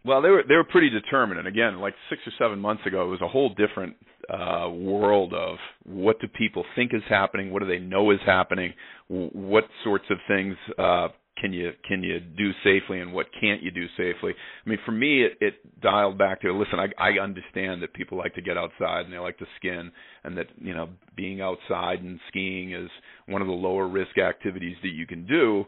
[0.05, 3.07] Well, they were they were pretty determined, and again, like six or seven months ago,
[3.07, 3.97] it was a whole different
[4.31, 8.73] uh, world of what do people think is happening, what do they know is happening,
[9.09, 11.09] what sorts of things uh,
[11.41, 14.33] can you can you do safely, and what can't you do safely.
[14.65, 16.79] I mean, for me, it, it dialed back to listen.
[16.79, 19.91] I, I understand that people like to get outside and they like to skin,
[20.23, 22.89] and that you know being outside and skiing is
[23.27, 25.65] one of the lower risk activities that you can do.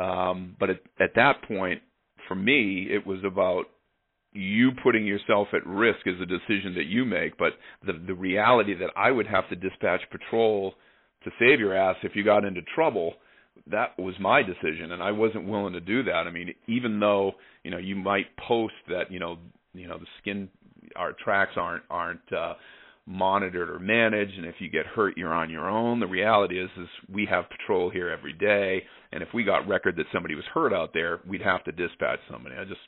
[0.00, 1.82] Um, but at, at that point
[2.30, 3.64] for me, it was about
[4.32, 7.54] you putting yourself at risk is a decision that you make, but
[7.84, 10.74] the the reality that I would have to dispatch patrol
[11.24, 13.14] to save your ass if you got into trouble,
[13.66, 16.26] that was my decision and I wasn't willing to do that.
[16.26, 19.38] I mean, even though, you know, you might post that, you know,
[19.74, 20.48] you know, the skin
[20.96, 22.54] our tracks aren't aren't uh
[23.06, 26.70] monitored or managed and if you get hurt you're on your own the reality is
[26.78, 30.44] is we have patrol here every day and if we got record that somebody was
[30.52, 32.80] hurt out there we'd have to dispatch somebody i just.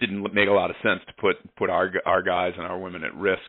[0.00, 3.04] Didn't make a lot of sense to put put our our guys and our women
[3.04, 3.40] at risk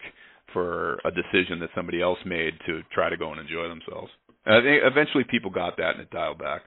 [0.53, 4.11] for a decision that somebody else made to try to go and enjoy themselves.
[4.45, 6.63] And I think eventually people got that and it dialed back.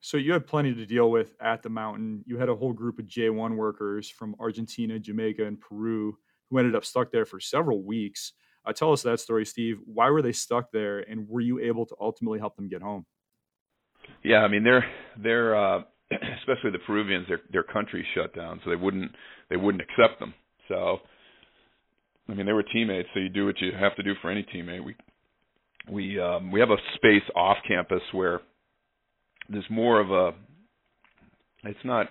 [0.00, 2.22] So you had plenty to deal with at the mountain.
[2.24, 6.16] You had a whole group of J1 workers from Argentina, Jamaica, and Peru
[6.50, 8.32] who ended up stuck there for several weeks.
[8.64, 9.80] Uh, tell us that story, Steve.
[9.84, 13.06] Why were they stuck there, and were you able to ultimately help them get home?
[14.22, 14.86] Yeah, I mean they're
[15.16, 19.12] they're uh, especially the Peruvians, their their country shut down, so they wouldn't
[19.50, 20.34] they wouldn't accept them.
[20.68, 20.98] So
[22.28, 24.44] I mean they were teammates, so you do what you have to do for any
[24.54, 24.84] teammate.
[24.84, 24.96] We
[25.90, 28.40] we um, we have a space off campus where
[29.48, 30.34] there's more of a
[31.64, 32.08] it's not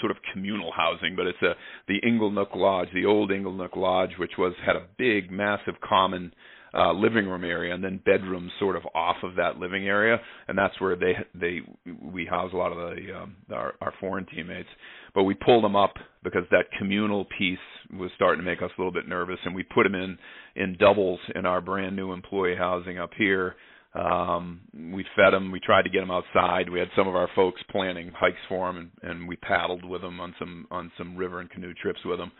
[0.00, 1.54] sort of communal housing, but it's a
[1.88, 6.32] the Inglenook Lodge, the old Inglenook Lodge, which was had a big, massive common
[6.74, 10.18] uh, living room area, and then bedrooms sort of off of that living area,
[10.48, 11.60] and that's where they they
[12.02, 14.68] we house a lot of the um, our, our foreign teammates.
[15.14, 17.58] But we pulled them up because that communal piece
[17.92, 20.18] was starting to make us a little bit nervous, and we put them in
[20.56, 23.56] in doubles in our brand new employee housing up here
[23.94, 25.50] um, we fed them.
[25.50, 26.68] We tried to get them outside.
[26.70, 30.02] We had some of our folks planning hikes for them, and, and we paddled with
[30.02, 32.32] them on some on some river and canoe trips with them.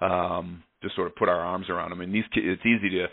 [0.00, 2.00] Um, just sort of put our arms around them.
[2.00, 3.06] And these it's easy to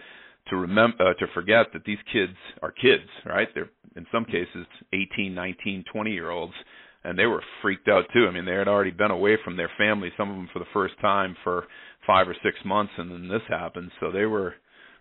[0.50, 3.48] to remember uh, to forget that these kids are kids, right?
[3.54, 6.54] They're in some cases 18, 19, 20 year olds,
[7.04, 8.28] and they were freaked out too.
[8.28, 10.66] I mean, they had already been away from their family, some of them for the
[10.74, 11.66] first time for
[12.06, 13.92] five or six months, and then this happened.
[14.00, 14.56] So they were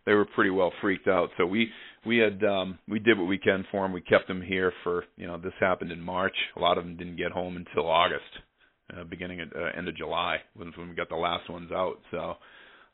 [0.06, 1.30] they were pretty well freaked out.
[1.36, 1.70] So we
[2.06, 3.92] we had um we did what we can for them.
[3.92, 6.34] We kept them here for you know this happened in March.
[6.56, 8.22] A lot of them didn't get home until August,
[8.96, 11.98] uh, beginning at uh, end of July when when we got the last ones out.
[12.10, 12.34] So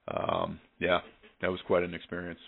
[0.09, 1.01] um yeah,
[1.45, 2.41] that was quite an experience.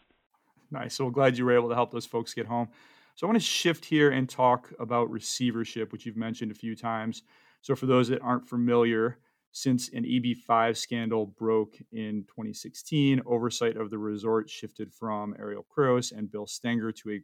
[0.71, 0.95] Nice.
[0.95, 2.69] So glad you were able to help those folks get home.
[3.15, 6.75] So I want to shift here and talk about receivership, which you've mentioned a few
[6.75, 7.23] times.
[7.61, 9.19] So for those that aren't familiar,
[9.53, 16.17] since an EB5 scandal broke in 2016, oversight of the resort shifted from Ariel Quiros
[16.17, 17.21] and Bill Stenger to a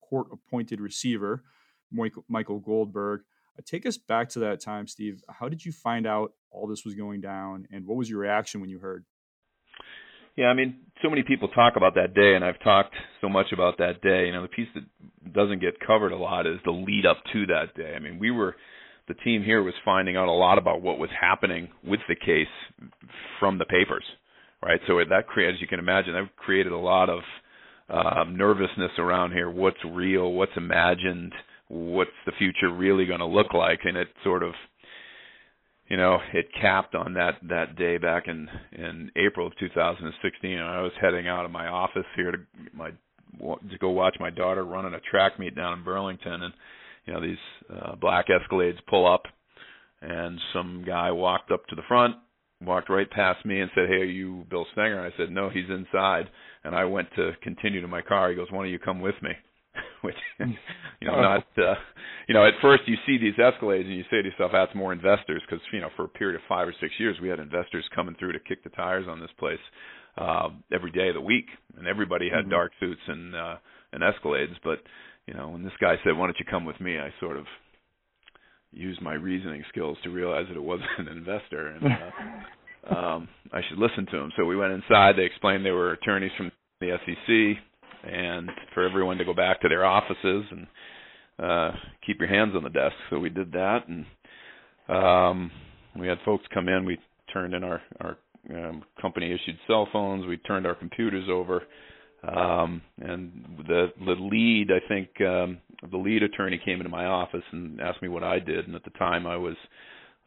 [0.00, 1.42] court appointed receiver,
[2.28, 3.22] Michael Goldberg.
[3.58, 5.24] Uh, take us back to that time, Steve.
[5.28, 8.60] How did you find out all this was going down, and what was your reaction
[8.60, 9.04] when you heard?
[10.36, 13.46] Yeah, I mean, so many people talk about that day, and I've talked so much
[13.52, 14.26] about that day.
[14.26, 14.84] You know, the piece that
[15.32, 17.94] doesn't get covered a lot is the lead up to that day.
[17.96, 18.54] I mean, we were
[19.08, 22.48] the team here was finding out a lot about what was happening with the case
[23.38, 24.04] from the papers,
[24.62, 24.80] right?
[24.86, 27.20] So that created, as you can imagine, that created a lot of
[27.88, 29.48] um, nervousness around here.
[29.48, 30.32] What's real?
[30.32, 31.32] What's imagined?
[31.68, 33.80] What's the future really going to look like?
[33.84, 34.54] And it sort of,
[35.88, 40.50] you know, it capped on that that day back in in April of 2016.
[40.50, 42.38] And I was heading out of my office here to
[42.74, 42.90] my
[43.40, 46.54] to go watch my daughter running a track meet down in Burlington and
[47.06, 47.38] you know these
[47.72, 49.22] uh, black Escalades pull up,
[50.02, 52.16] and some guy walked up to the front,
[52.60, 55.48] walked right past me, and said, "Hey, are you Bill Stenger?" And I said, "No,
[55.48, 56.28] he's inside."
[56.64, 58.30] And I went to continue to my car.
[58.30, 59.30] He goes, "Why don't you come with me?"
[60.06, 60.14] Which,
[61.00, 61.20] you know, oh.
[61.20, 61.74] not uh,
[62.28, 64.92] you know, at first you see these Escalades and you say to yourself, "That's more
[64.92, 67.84] investors," because you know, for a period of five or six years, we had investors
[67.94, 69.58] coming through to kick the tires on this place
[70.16, 71.46] uh, every day of the week,
[71.76, 72.50] and everybody had mm-hmm.
[72.50, 73.56] dark suits and uh,
[73.92, 74.78] and Escalades, but
[75.26, 77.46] you know, when this guy said, "Why don't you come with me?" I sort of
[78.72, 83.60] used my reasoning skills to realize that it wasn't an investor and uh, um, I
[83.68, 84.32] should listen to him.
[84.36, 85.14] So we went inside.
[85.16, 87.62] They explained they were attorneys from the SEC,
[88.06, 90.66] and for everyone to go back to their offices and
[91.38, 91.70] uh,
[92.06, 92.94] keep your hands on the desk.
[93.10, 94.06] So we did that, and
[94.88, 95.50] um,
[95.98, 96.84] we had folks come in.
[96.84, 96.98] We
[97.32, 98.16] turned in our our
[98.50, 100.26] um, company issued cell phones.
[100.26, 101.62] We turned our computers over
[102.26, 103.32] um, and
[103.68, 105.58] the the lead, I think, um,
[105.90, 108.66] the lead attorney came into my office and asked me what I did.
[108.66, 109.56] And at the time, I was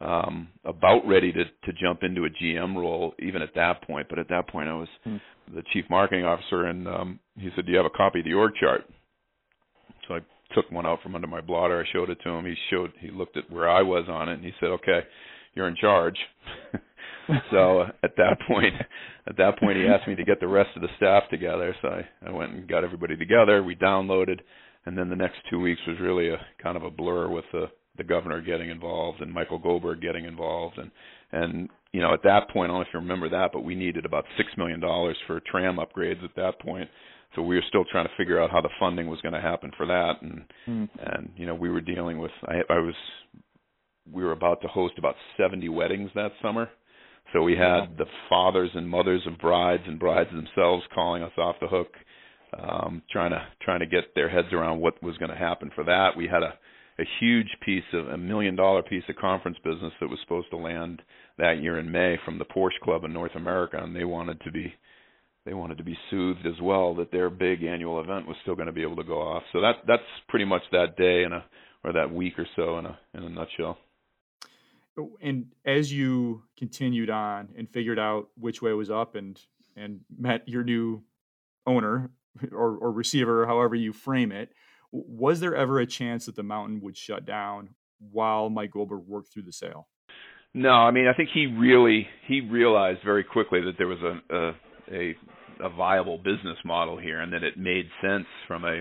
[0.00, 4.08] um, about ready to to jump into a GM role, even at that point.
[4.08, 5.16] But at that point, I was hmm.
[5.54, 8.34] the chief marketing officer, and um, he said, "Do you have a copy of the
[8.34, 8.82] org chart?"
[10.08, 10.20] So I
[10.54, 11.80] took one out from under my blotter.
[11.80, 12.46] I showed it to him.
[12.46, 15.00] He showed he looked at where I was on it, and he said, "Okay,
[15.54, 16.16] you're in charge."
[17.50, 18.74] so at that point,
[19.28, 21.74] at that point, he asked me to get the rest of the staff together.
[21.82, 23.62] So I, I went and got everybody together.
[23.62, 24.40] We downloaded,
[24.86, 27.66] and then the next two weeks was really a kind of a blur with the
[28.00, 30.90] the governor getting involved and Michael Goldberg getting involved, and
[31.32, 33.74] and you know at that point, I don't know if you remember that, but we
[33.74, 36.88] needed about six million dollars for tram upgrades at that point.
[37.36, 39.70] So we were still trying to figure out how the funding was going to happen
[39.76, 40.88] for that, and mm.
[41.14, 42.94] and you know we were dealing with I, I was
[44.10, 46.68] we were about to host about 70 weddings that summer
[47.32, 51.56] so we had the fathers and mothers of brides and brides themselves calling us off
[51.60, 51.92] the hook,
[52.58, 55.84] um, trying to trying to get their heads around what was going to happen for
[55.84, 56.10] that.
[56.16, 56.54] We had a
[57.00, 60.56] a huge piece of a million dollar piece of conference business that was supposed to
[60.56, 61.00] land
[61.38, 64.52] that year in May from the Porsche Club in North America, and they wanted to
[64.52, 64.72] be
[65.46, 68.66] they wanted to be soothed as well that their big annual event was still going
[68.66, 69.42] to be able to go off.
[69.52, 71.44] So that that's pretty much that day in a
[71.82, 73.78] or that week or so in a in a nutshell.
[75.22, 79.40] And as you continued on and figured out which way was up and
[79.76, 81.02] and met your new
[81.66, 82.10] owner
[82.52, 84.52] or, or receiver, however you frame it,
[84.92, 87.70] was there ever a chance that the mountain would shut down
[88.12, 89.88] while Mike Goldberg worked through the sale?
[90.52, 94.34] No, I mean I think he really he realized very quickly that there was a
[94.34, 94.52] a
[94.92, 95.16] a,
[95.64, 98.80] a viable business model here and that it made sense from a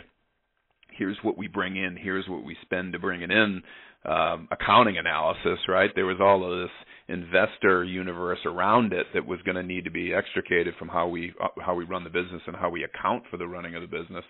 [0.97, 3.62] here's what we bring in, here's what we spend to bring it in
[4.05, 5.91] um, accounting analysis, right?
[5.95, 6.76] There was all of this
[7.10, 11.34] investor universe around it that was going to need to be extricated from how we
[11.60, 14.24] how we run the business and how we account for the running of the business.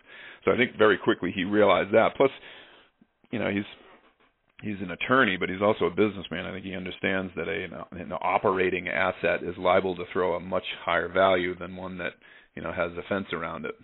[0.45, 2.15] So I think very quickly he realized that.
[2.15, 2.31] Plus,
[3.31, 3.65] you know, he's
[4.63, 6.45] he's an attorney, but he's also a businessman.
[6.45, 10.65] I think he understands that a an operating asset is liable to throw a much
[10.83, 12.13] higher value than one that
[12.55, 13.75] you know has a fence around it.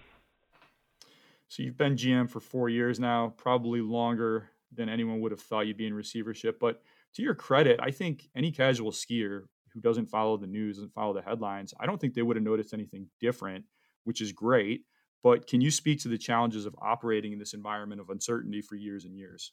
[1.47, 5.67] So you've been GM for four years now, probably longer than anyone would have thought
[5.67, 6.59] you'd be in receivership.
[6.59, 6.81] But
[7.15, 9.43] to your credit, I think any casual skier
[9.73, 12.43] who doesn't follow the news and follow the headlines, I don't think they would have
[12.43, 13.65] noticed anything different,
[14.03, 14.81] which is great.
[15.23, 18.75] But can you speak to the challenges of operating in this environment of uncertainty for
[18.75, 19.51] years and years?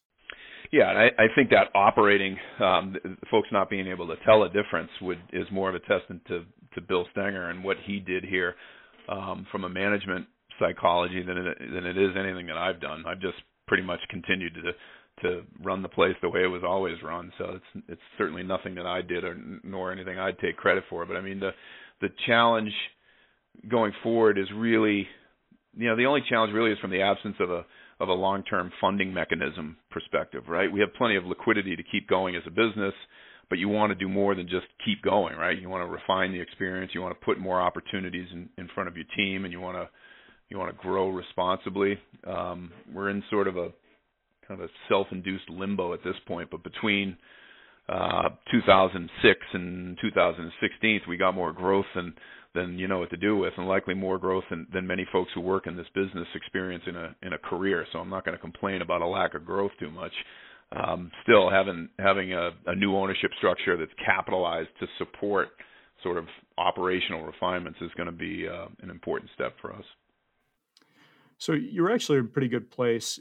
[0.70, 2.96] Yeah, I, I think that operating, um,
[3.30, 6.44] folks not being able to tell a difference would is more of a testament to
[6.74, 8.54] to Bill Stenger and what he did here
[9.08, 10.26] um, from a management
[10.58, 13.04] psychology than it, than it is anything that I've done.
[13.06, 13.36] I've just
[13.66, 14.72] pretty much continued to
[15.22, 17.32] to run the place the way it was always run.
[17.38, 21.06] So it's it's certainly nothing that I did or nor anything I'd take credit for.
[21.06, 21.50] But I mean the
[22.00, 22.72] the challenge
[23.68, 25.06] going forward is really
[25.76, 27.64] you know the only challenge really is from the absence of a
[28.00, 30.70] of a long-term funding mechanism perspective, right?
[30.70, 32.94] We have plenty of liquidity to keep going as a business,
[33.48, 35.56] but you want to do more than just keep going, right?
[35.56, 38.88] You want to refine the experience, you want to put more opportunities in, in front
[38.88, 39.88] of your team, and you want to
[40.48, 41.98] you want to grow responsibly.
[42.26, 43.70] Um, we're in sort of a
[44.46, 47.16] kind of a self-induced limbo at this point, but between
[47.88, 52.14] uh, 2006 and 2016, we got more growth than
[52.54, 55.30] than you know what to do with, and likely more growth than, than many folks
[55.34, 57.86] who work in this business experience in a in a career.
[57.92, 60.12] So I'm not going to complain about a lack of growth too much.
[60.70, 65.48] Um, still, having having a, a new ownership structure that's capitalized to support
[66.02, 66.26] sort of
[66.58, 69.84] operational refinements is going to be uh, an important step for us.
[71.38, 73.18] So you're actually in a pretty good place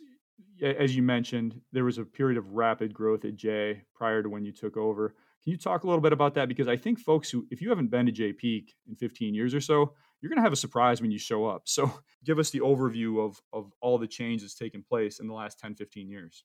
[0.61, 4.45] as you mentioned, there was a period of rapid growth at Jay prior to when
[4.45, 5.15] you took over.
[5.43, 6.47] Can you talk a little bit about that?
[6.47, 9.55] Because I think folks who, if you haven't been to Jay Peak in 15 years
[9.55, 11.63] or so, you're going to have a surprise when you show up.
[11.65, 11.91] So
[12.23, 15.59] give us the overview of, of all the change that's taken place in the last
[15.59, 16.43] 10, 15 years.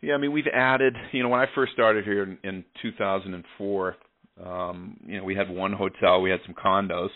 [0.00, 3.96] Yeah, I mean, we've added, you know, when I first started here in, in 2004,
[4.44, 7.08] um, you know, we had one hotel, we had some condos,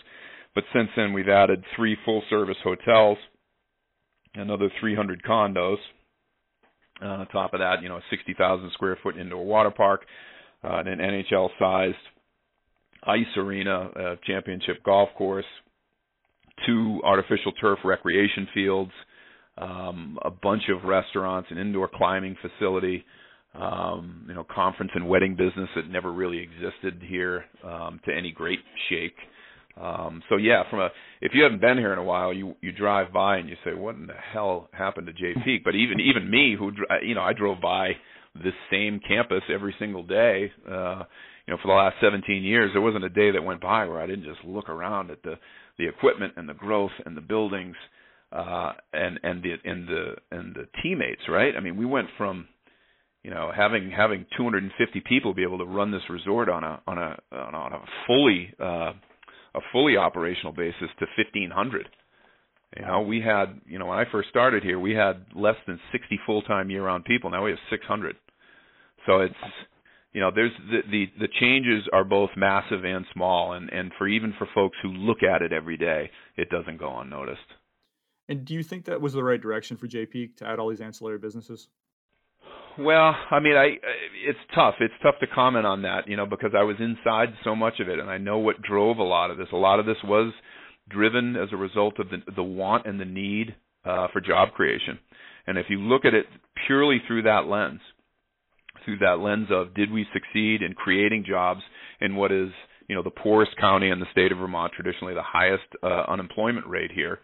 [0.53, 3.17] but since then we've added three full service hotels,
[4.35, 5.77] another 300 condos,
[7.01, 10.05] uh, on top of that, you know, a 60,000 square foot indoor water park,
[10.63, 11.95] uh, an NHL-sized
[13.05, 15.45] ice arena, a championship golf course,
[16.65, 18.91] two artificial turf recreation fields,
[19.57, 23.03] um, a bunch of restaurants, an indoor climbing facility,
[23.55, 28.31] um, you know, conference and wedding business that never really existed here um, to any
[28.31, 29.15] great shake.
[29.79, 30.89] Um, so yeah, from a
[31.21, 33.73] if you haven't been here in a while, you you drive by and you say,
[33.73, 35.63] what in the hell happened to Jay Peak?
[35.63, 36.71] But even even me, who
[37.01, 37.93] you know, I drove by
[38.35, 40.51] this same campus every single day.
[40.69, 41.03] Uh,
[41.45, 43.99] you know, for the last 17 years, there wasn't a day that went by where
[43.99, 45.35] I didn't just look around at the
[45.77, 47.75] the equipment and the growth and the buildings
[48.31, 51.21] uh, and and the and the and the teammates.
[51.27, 51.55] Right?
[51.57, 52.47] I mean, we went from
[53.23, 56.97] you know having having 250 people be able to run this resort on a on
[56.99, 58.93] a on a fully uh,
[59.55, 61.89] a fully operational basis to 1500
[62.77, 65.79] you know we had you know when i first started here we had less than
[65.91, 67.29] 60 full-time year-round people.
[67.29, 68.15] Now we have 600
[69.05, 69.33] so it's
[70.13, 73.53] you know there's the the the changes are both massive and small.
[73.53, 76.99] And and for even for folks who look at it every day it doesn't go
[76.99, 77.39] unnoticed.
[78.29, 80.81] And do you think that was the right direction for Peak to add all these
[80.81, 81.67] ancillary businesses
[82.79, 83.77] well, I mean, I
[84.27, 84.75] it's tough.
[84.79, 87.89] It's tough to comment on that, you know, because I was inside so much of
[87.89, 89.47] it, and I know what drove a lot of this.
[89.53, 90.33] A lot of this was
[90.89, 93.55] driven as a result of the the want and the need
[93.85, 94.99] uh, for job creation.
[95.45, 96.25] And if you look at it
[96.67, 97.81] purely through that lens,
[98.85, 101.61] through that lens of did we succeed in creating jobs
[102.01, 102.49] in what is
[102.87, 106.67] you know the poorest county in the state of Vermont, traditionally the highest uh, unemployment
[106.67, 107.19] rate here,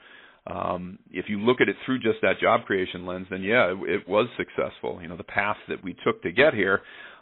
[0.50, 3.90] um, if you look at it through just that job creation lens, then yeah, it,
[3.90, 5.00] it was successful.
[5.02, 6.82] You know, the path that we took to get here,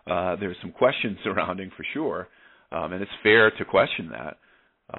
[0.09, 2.27] uh, there's some questions surrounding for sure,
[2.71, 4.37] um, and it's fair to question that.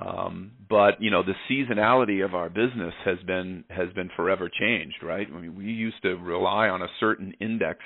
[0.05, 4.97] Um, but you know the seasonality of our business has been has been forever changed,
[5.03, 5.27] right?
[5.35, 7.79] I mean, we used to rely on a certain index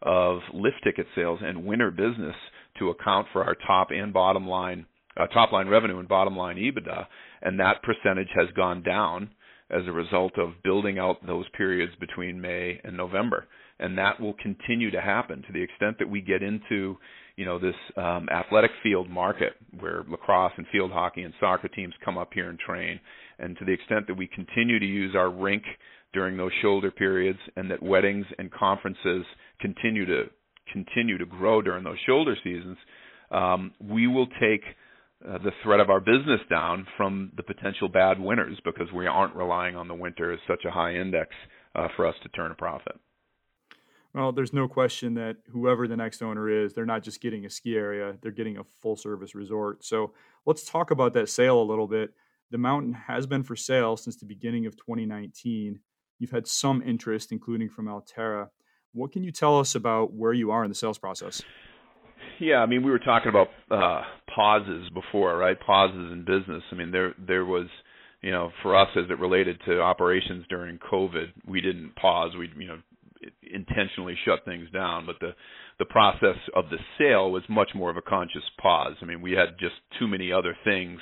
[0.00, 2.34] of lift ticket sales and winter business
[2.78, 4.86] to account for our top and bottom line
[5.18, 7.06] uh, top line revenue and bottom line EBITDA,
[7.42, 9.28] and that percentage has gone down
[9.72, 13.46] as a result of building out those periods between May and November,
[13.78, 16.96] and that will continue to happen to the extent that we get into
[17.36, 21.94] you know this um, athletic field market where lacrosse and field hockey and soccer teams
[22.04, 23.00] come up here and train,
[23.38, 25.62] and to the extent that we continue to use our rink
[26.12, 29.24] during those shoulder periods, and that weddings and conferences
[29.60, 30.24] continue to
[30.72, 32.76] continue to grow during those shoulder seasons,
[33.30, 34.62] um, we will take
[35.28, 39.34] uh, the threat of our business down from the potential bad winters because we aren't
[39.34, 41.30] relying on the winter as such a high index
[41.74, 42.96] uh, for us to turn a profit.
[44.14, 47.50] Well, there's no question that whoever the next owner is, they're not just getting a
[47.50, 49.84] ski area, they're getting a full service resort.
[49.84, 50.12] So
[50.44, 52.12] let's talk about that sale a little bit.
[52.50, 55.80] The mountain has been for sale since the beginning of 2019.
[56.18, 58.48] You've had some interest, including from Alterra.
[58.92, 61.40] What can you tell us about where you are in the sales process?
[62.40, 64.02] Yeah, I mean, we were talking about uh,
[64.34, 65.58] pauses before, right?
[65.58, 66.62] Pauses in business.
[66.70, 67.66] I mean, there there was,
[68.20, 72.32] you know, for us as it related to operations during COVID, we didn't pause.
[72.38, 72.78] We, you know,
[73.52, 75.32] intentionally shut things down, but the
[75.78, 78.94] the process of the sale was much more of a conscious pause.
[79.02, 81.00] I mean, we had just too many other things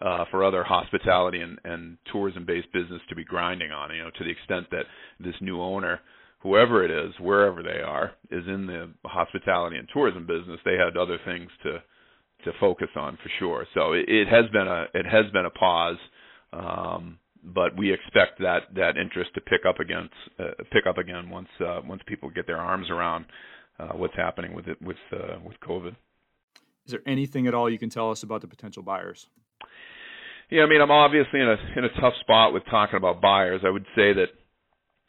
[0.00, 3.94] uh, for other hospitality and, and tourism-based business to be grinding on.
[3.94, 4.84] You know, to the extent that
[5.18, 6.00] this new owner,
[6.42, 10.96] whoever it is, wherever they are, is in the hospitality and tourism business, they had
[10.96, 11.82] other things to
[12.44, 13.66] to focus on for sure.
[13.72, 15.98] So it, it has been a it has been a pause.
[16.52, 21.30] Um, but we expect that that interest to pick up again uh, pick up again
[21.30, 23.24] once uh, once people get their arms around
[23.78, 25.96] uh, what's happening with it with uh, with COVID.
[26.86, 29.26] Is there anything at all you can tell us about the potential buyers?
[30.50, 33.62] Yeah, I mean, I'm obviously in a in a tough spot with talking about buyers.
[33.64, 34.26] I would say that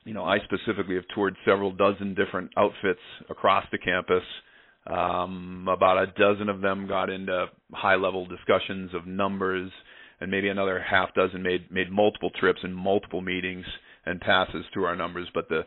[0.06, 3.00] you know I specifically have toured several dozen different outfits
[3.30, 4.24] across the campus.
[4.86, 9.72] Um, about a dozen of them got into high level discussions of numbers
[10.20, 13.66] and maybe another half dozen made made multiple trips and multiple meetings
[14.06, 15.28] and passes through our numbers.
[15.34, 15.62] But the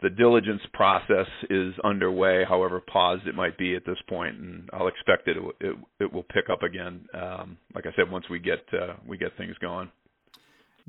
[0.00, 4.88] the diligence process is underway, however paused it might be at this point, and I'll
[4.88, 7.06] expect it it, it will pick up again.
[7.14, 9.90] Um, like I said, once we get uh, we get things going.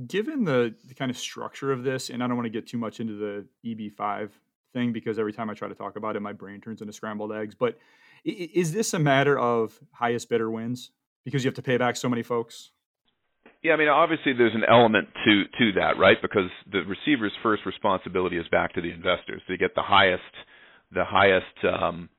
[0.07, 2.77] Given the, the kind of structure of this, and I don't want to get too
[2.77, 4.29] much into the EB5
[4.73, 7.33] thing because every time I try to talk about it, my brain turns into scrambled
[7.33, 7.55] eggs.
[7.55, 7.77] But
[8.23, 10.91] is this a matter of highest bidder wins
[11.25, 12.71] because you have to pay back so many folks?
[13.61, 16.17] Yeah, I mean, obviously there's an element to to that, right?
[16.21, 19.41] Because the receiver's first responsibility is back to the investors.
[19.49, 20.23] They get the highest
[20.91, 22.09] the highest um,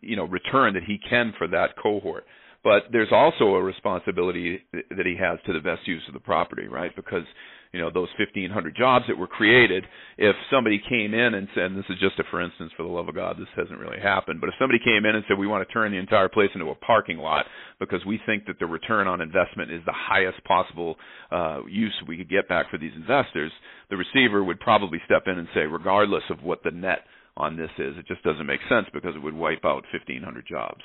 [0.00, 2.24] you know return that he can for that cohort.
[2.64, 6.68] But there's also a responsibility that he has to the best use of the property,
[6.68, 6.94] right?
[6.94, 7.24] Because
[7.72, 9.84] you know those 1500 jobs that were created
[10.18, 12.88] if somebody came in and said and this is just a for instance for the
[12.88, 15.46] love of god this hasn't really happened but if somebody came in and said we
[15.46, 17.46] want to turn the entire place into a parking lot
[17.80, 20.96] because we think that the return on investment is the highest possible
[21.30, 23.52] uh use we could get back for these investors
[23.90, 27.00] the receiver would probably step in and say regardless of what the net
[27.36, 30.82] on this is it just doesn't make sense because it would wipe out 1500 jobs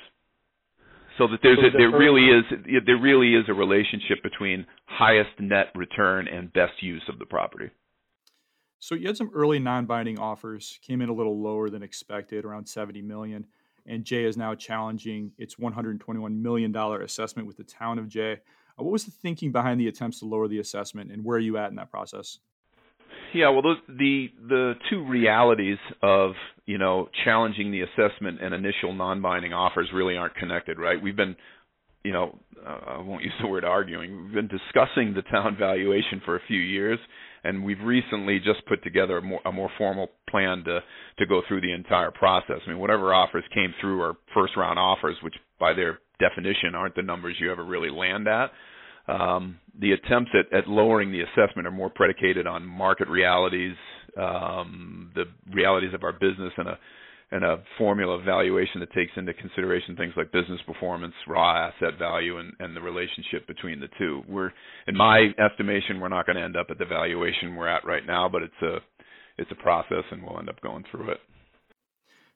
[1.18, 2.44] so that there's a, there really is
[2.86, 7.70] there really is a relationship between highest net return and best use of the property.
[8.78, 12.66] So you had some early non-binding offers, came in a little lower than expected, around
[12.68, 13.46] 70 million,
[13.86, 18.34] and Jay is now challenging its 121 million dollar assessment with the town of Jay.
[18.78, 21.40] Uh, what was the thinking behind the attempts to lower the assessment, and where are
[21.40, 22.38] you at in that process?
[23.34, 26.32] Yeah, well, those, the the two realities of
[26.66, 31.00] you know challenging the assessment and initial non-binding offers really aren't connected, right?
[31.00, 31.36] We've been,
[32.04, 34.24] you know, uh, I won't use the word arguing.
[34.24, 36.98] We've been discussing the town valuation for a few years,
[37.44, 40.80] and we've recently just put together a more, a more formal plan to
[41.18, 42.60] to go through the entire process.
[42.66, 46.96] I mean, whatever offers came through are first round offers, which by their definition aren't
[46.96, 48.50] the numbers you ever really land at
[49.08, 53.74] um, the attempts at, at lowering the assessment are more predicated on market realities,
[54.16, 56.78] um, the realities of our business, and a
[57.30, 61.98] and a formula of valuation that takes into consideration things like business performance, raw asset
[61.98, 64.22] value, and, and the relationship between the two.
[64.26, 64.50] We're,
[64.86, 68.06] in my estimation, we're not going to end up at the valuation we're at right
[68.06, 68.78] now, but it's a
[69.36, 71.18] it's a process, and we'll end up going through it.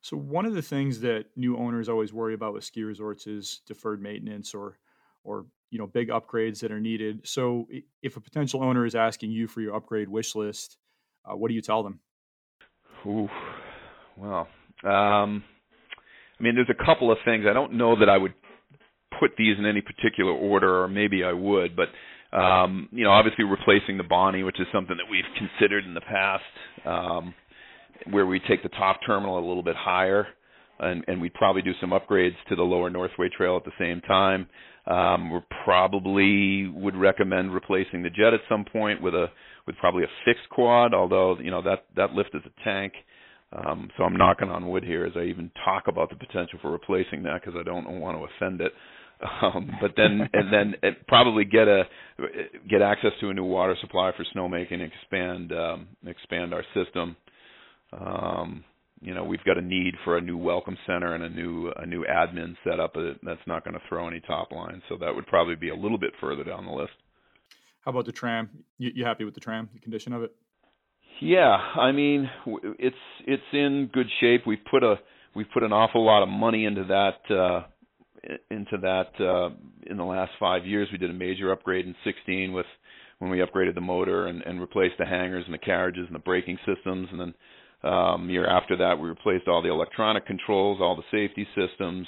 [0.02, 3.60] So one of the things that new owners always worry about with ski resorts is
[3.66, 4.78] deferred maintenance or
[5.24, 7.22] or you know big upgrades that are needed.
[7.24, 7.66] So
[8.02, 10.76] if a potential owner is asking you for your upgrade wish list,
[11.24, 11.98] uh, what do you tell them?
[13.06, 13.28] Ooh,
[14.16, 14.46] well,
[14.84, 15.42] um,
[16.38, 17.46] I mean, there's a couple of things.
[17.48, 18.34] I don't know that I would
[19.18, 21.88] put these in any particular order, or maybe I would, but
[22.36, 26.00] um, you know, obviously replacing the Bonnie, which is something that we've considered in the
[26.02, 26.44] past,
[26.86, 27.34] um,
[28.10, 30.26] where we take the top terminal a little bit higher,
[30.80, 34.00] and, and we'd probably do some upgrades to the lower Northway Trail at the same
[34.02, 34.48] time.
[34.86, 39.26] Um, we probably would recommend replacing the jet at some point with a
[39.66, 42.92] with probably a fixed quad, although you know that that lift is a tank.
[43.52, 46.70] Um, so I'm knocking on wood here as I even talk about the potential for
[46.70, 48.72] replacing that because I don't want to offend it.
[49.42, 51.84] Um, but then and then it probably get a
[52.68, 57.16] get access to a new water supply for snowmaking, and expand um, expand our system.
[57.92, 58.64] Um,
[59.02, 61.84] you know, we've got a need for a new welcome center and a new a
[61.84, 64.80] new admin setup that's not going to throw any top line.
[64.88, 66.92] So that would probably be a little bit further down the list.
[67.84, 68.48] How about the tram?
[68.78, 70.32] You, you happy with the tram, the condition of it?
[71.20, 72.30] Yeah, I mean,
[72.78, 72.96] it's
[73.26, 74.42] it's in good shape.
[74.46, 74.96] We've put a
[75.34, 77.62] we've put an awful lot of money into that uh
[78.50, 79.50] into that uh
[79.90, 80.88] in the last 5 years.
[80.92, 82.66] We did a major upgrade in 16 with
[83.18, 86.20] when we upgraded the motor and and replaced the hangars and the carriages and the
[86.20, 87.34] braking systems and then
[87.84, 92.06] um year after that we replaced all the electronic controls, all the safety systems.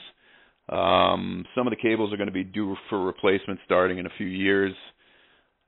[0.68, 4.16] Um some of the cables are going to be due for replacement starting in a
[4.16, 4.74] few years.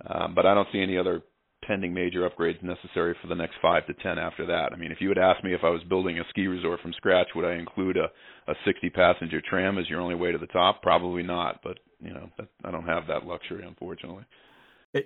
[0.06, 1.22] Um, but I don't see any other
[1.66, 4.72] pending major upgrades necessary for the next five to ten after that.
[4.72, 6.92] I mean, if you had asked me if I was building a ski resort from
[6.92, 8.04] scratch, would I include a,
[8.50, 10.82] a 60 passenger tram as your only way to the top?
[10.82, 11.60] Probably not.
[11.64, 14.24] But you know, that, I don't have that luxury, unfortunately.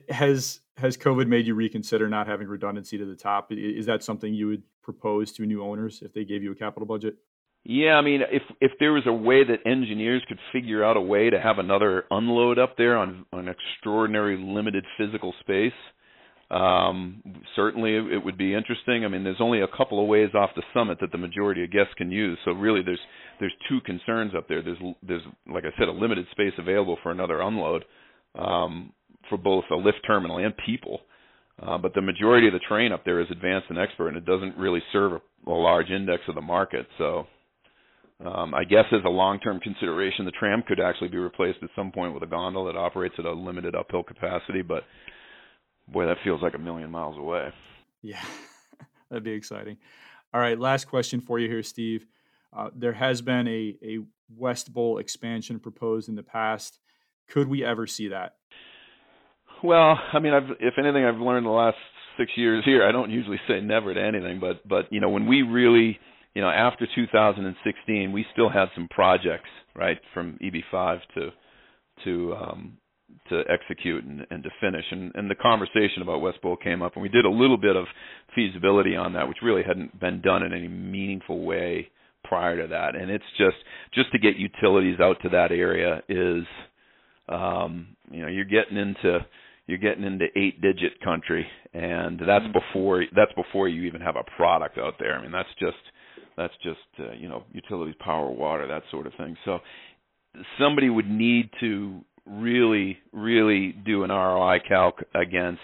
[0.08, 3.48] Has has COVID made you reconsider not having redundancy to the top?
[3.50, 6.86] Is that something you would propose to new owners if they gave you a capital
[6.86, 7.16] budget?
[7.64, 11.00] Yeah, I mean, if if there was a way that engineers could figure out a
[11.00, 15.74] way to have another unload up there on on extraordinary limited physical space,
[16.50, 17.22] um,
[17.54, 19.04] certainly it would be interesting.
[19.04, 21.70] I mean, there's only a couple of ways off the summit that the majority of
[21.70, 22.38] guests can use.
[22.46, 23.00] So really, there's
[23.40, 24.62] there's two concerns up there.
[24.62, 25.22] There's there's
[25.52, 27.84] like I said, a limited space available for another unload
[28.34, 28.92] um,
[29.30, 31.00] for both a lift terminal and people.
[31.62, 34.24] Uh, but the majority of the train up there is advanced and expert, and it
[34.26, 36.86] doesn't really serve a, a large index of the market.
[36.98, 37.26] So
[38.24, 41.90] um, I guess as a long-term consideration, the tram could actually be replaced at some
[41.90, 44.62] point with a gondola that operates at a limited uphill capacity.
[44.62, 44.84] But
[45.88, 47.48] boy, that feels like a million miles away.
[48.02, 48.24] Yeah,
[49.10, 49.78] that'd be exciting.
[50.34, 52.06] All right, last question for you here, Steve.
[52.56, 53.98] Uh, there has been a a
[54.36, 56.78] West Bowl expansion proposed in the past.
[57.28, 58.36] Could we ever see that?
[59.62, 61.76] Well, I mean, I've, if anything, I've learned the last
[62.18, 62.86] six years here.
[62.86, 65.98] I don't usually say never to anything, but but you know, when we really
[66.34, 71.30] you know, after 2016, we still had some projects, right, from EB5 to
[72.04, 72.78] to um,
[73.28, 74.84] to execute and, and to finish.
[74.90, 77.76] And, and the conversation about West Bowl came up, and we did a little bit
[77.76, 77.86] of
[78.34, 81.88] feasibility on that, which really hadn't been done in any meaningful way
[82.24, 82.94] prior to that.
[82.94, 83.56] And it's just
[83.92, 86.44] just to get utilities out to that area is,
[87.28, 89.18] um, you know, you're getting into
[89.70, 92.52] you're getting into eight digit country and that's mm-hmm.
[92.52, 95.78] before that's before you even have a product out there i mean that's just
[96.40, 99.36] that's just uh, you know utilities, power, water, that sort of thing.
[99.44, 99.58] So
[100.58, 105.60] somebody would need to really, really do an ROI calc against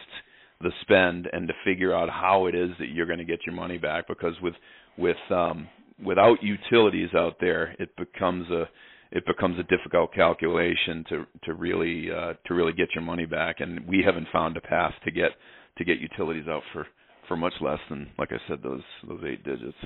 [0.60, 3.54] the spend and to figure out how it is that you're going to get your
[3.54, 4.06] money back.
[4.06, 4.54] Because with
[4.98, 5.68] with um,
[6.04, 8.68] without utilities out there, it becomes a
[9.12, 13.60] it becomes a difficult calculation to to really uh, to really get your money back.
[13.60, 15.30] And we haven't found a path to get
[15.78, 16.86] to get utilities out for
[17.28, 19.76] for much less than like I said those those eight digits.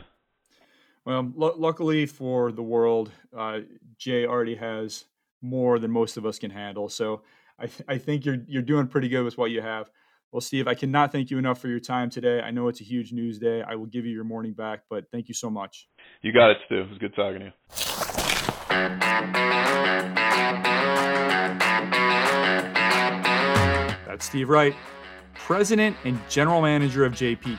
[1.04, 3.60] Well, l- luckily for the world, uh,
[3.98, 5.06] Jay already has
[5.42, 6.88] more than most of us can handle.
[6.88, 7.22] So
[7.58, 9.90] I, th- I think you're you're doing pretty good with what you have.
[10.32, 12.40] Well, Steve, I cannot thank you enough for your time today.
[12.40, 13.62] I know it's a huge news day.
[13.66, 15.88] I will give you your morning back, but thank you so much.
[16.22, 16.82] You got it, Stu.
[16.82, 18.19] It was good talking to you.
[24.06, 24.74] That's Steve Wright,
[25.34, 27.58] President and General Manager of JP.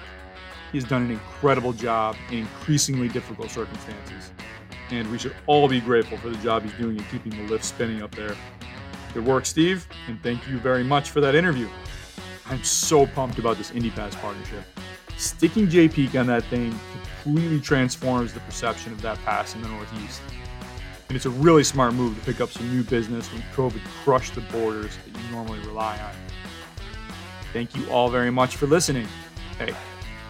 [0.72, 4.32] He's done an incredible job in increasingly difficult circumstances.
[4.89, 7.65] And we should all be grateful for the job he's doing in keeping the lift
[7.65, 8.36] spinning up there.
[9.13, 11.67] Good work, Steve, and thank you very much for that interview.
[12.45, 14.63] I'm so pumped about this IndyPass partnership.
[15.17, 16.74] Sticking Peak on that thing
[17.24, 20.22] completely transforms the perception of that pass in the Northeast.
[21.12, 24.34] And it's a really smart move to pick up some new business when COVID crushed
[24.34, 26.14] the borders that you normally rely on.
[27.51, 29.05] Thank you all very much for listening.
[29.57, 29.76] Hey,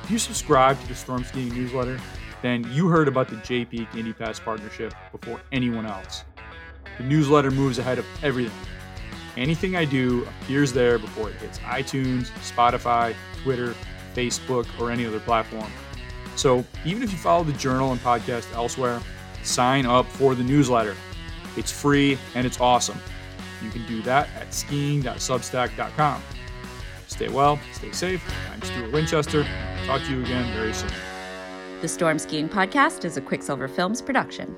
[0.01, 1.99] if you subscribe to the Storm Skiing newsletter,
[2.41, 6.23] then you heard about the Jay Peak IndyPass partnership before anyone else.
[6.97, 8.67] The newsletter moves ahead of everything.
[9.37, 13.13] Anything I do appears there before it hits iTunes, Spotify,
[13.43, 13.75] Twitter,
[14.15, 15.71] Facebook, or any other platform.
[16.35, 18.99] So even if you follow the journal and podcast elsewhere,
[19.43, 20.95] sign up for the newsletter.
[21.57, 22.99] It's free and it's awesome.
[23.63, 26.23] You can do that at skiing.substack.com.
[27.07, 28.23] Stay well, stay safe.
[28.51, 29.45] I'm Stuart Winchester.
[29.85, 30.91] Talk to you again very soon.
[31.81, 34.55] The Storm Skiing Podcast is a Quicksilver Films production.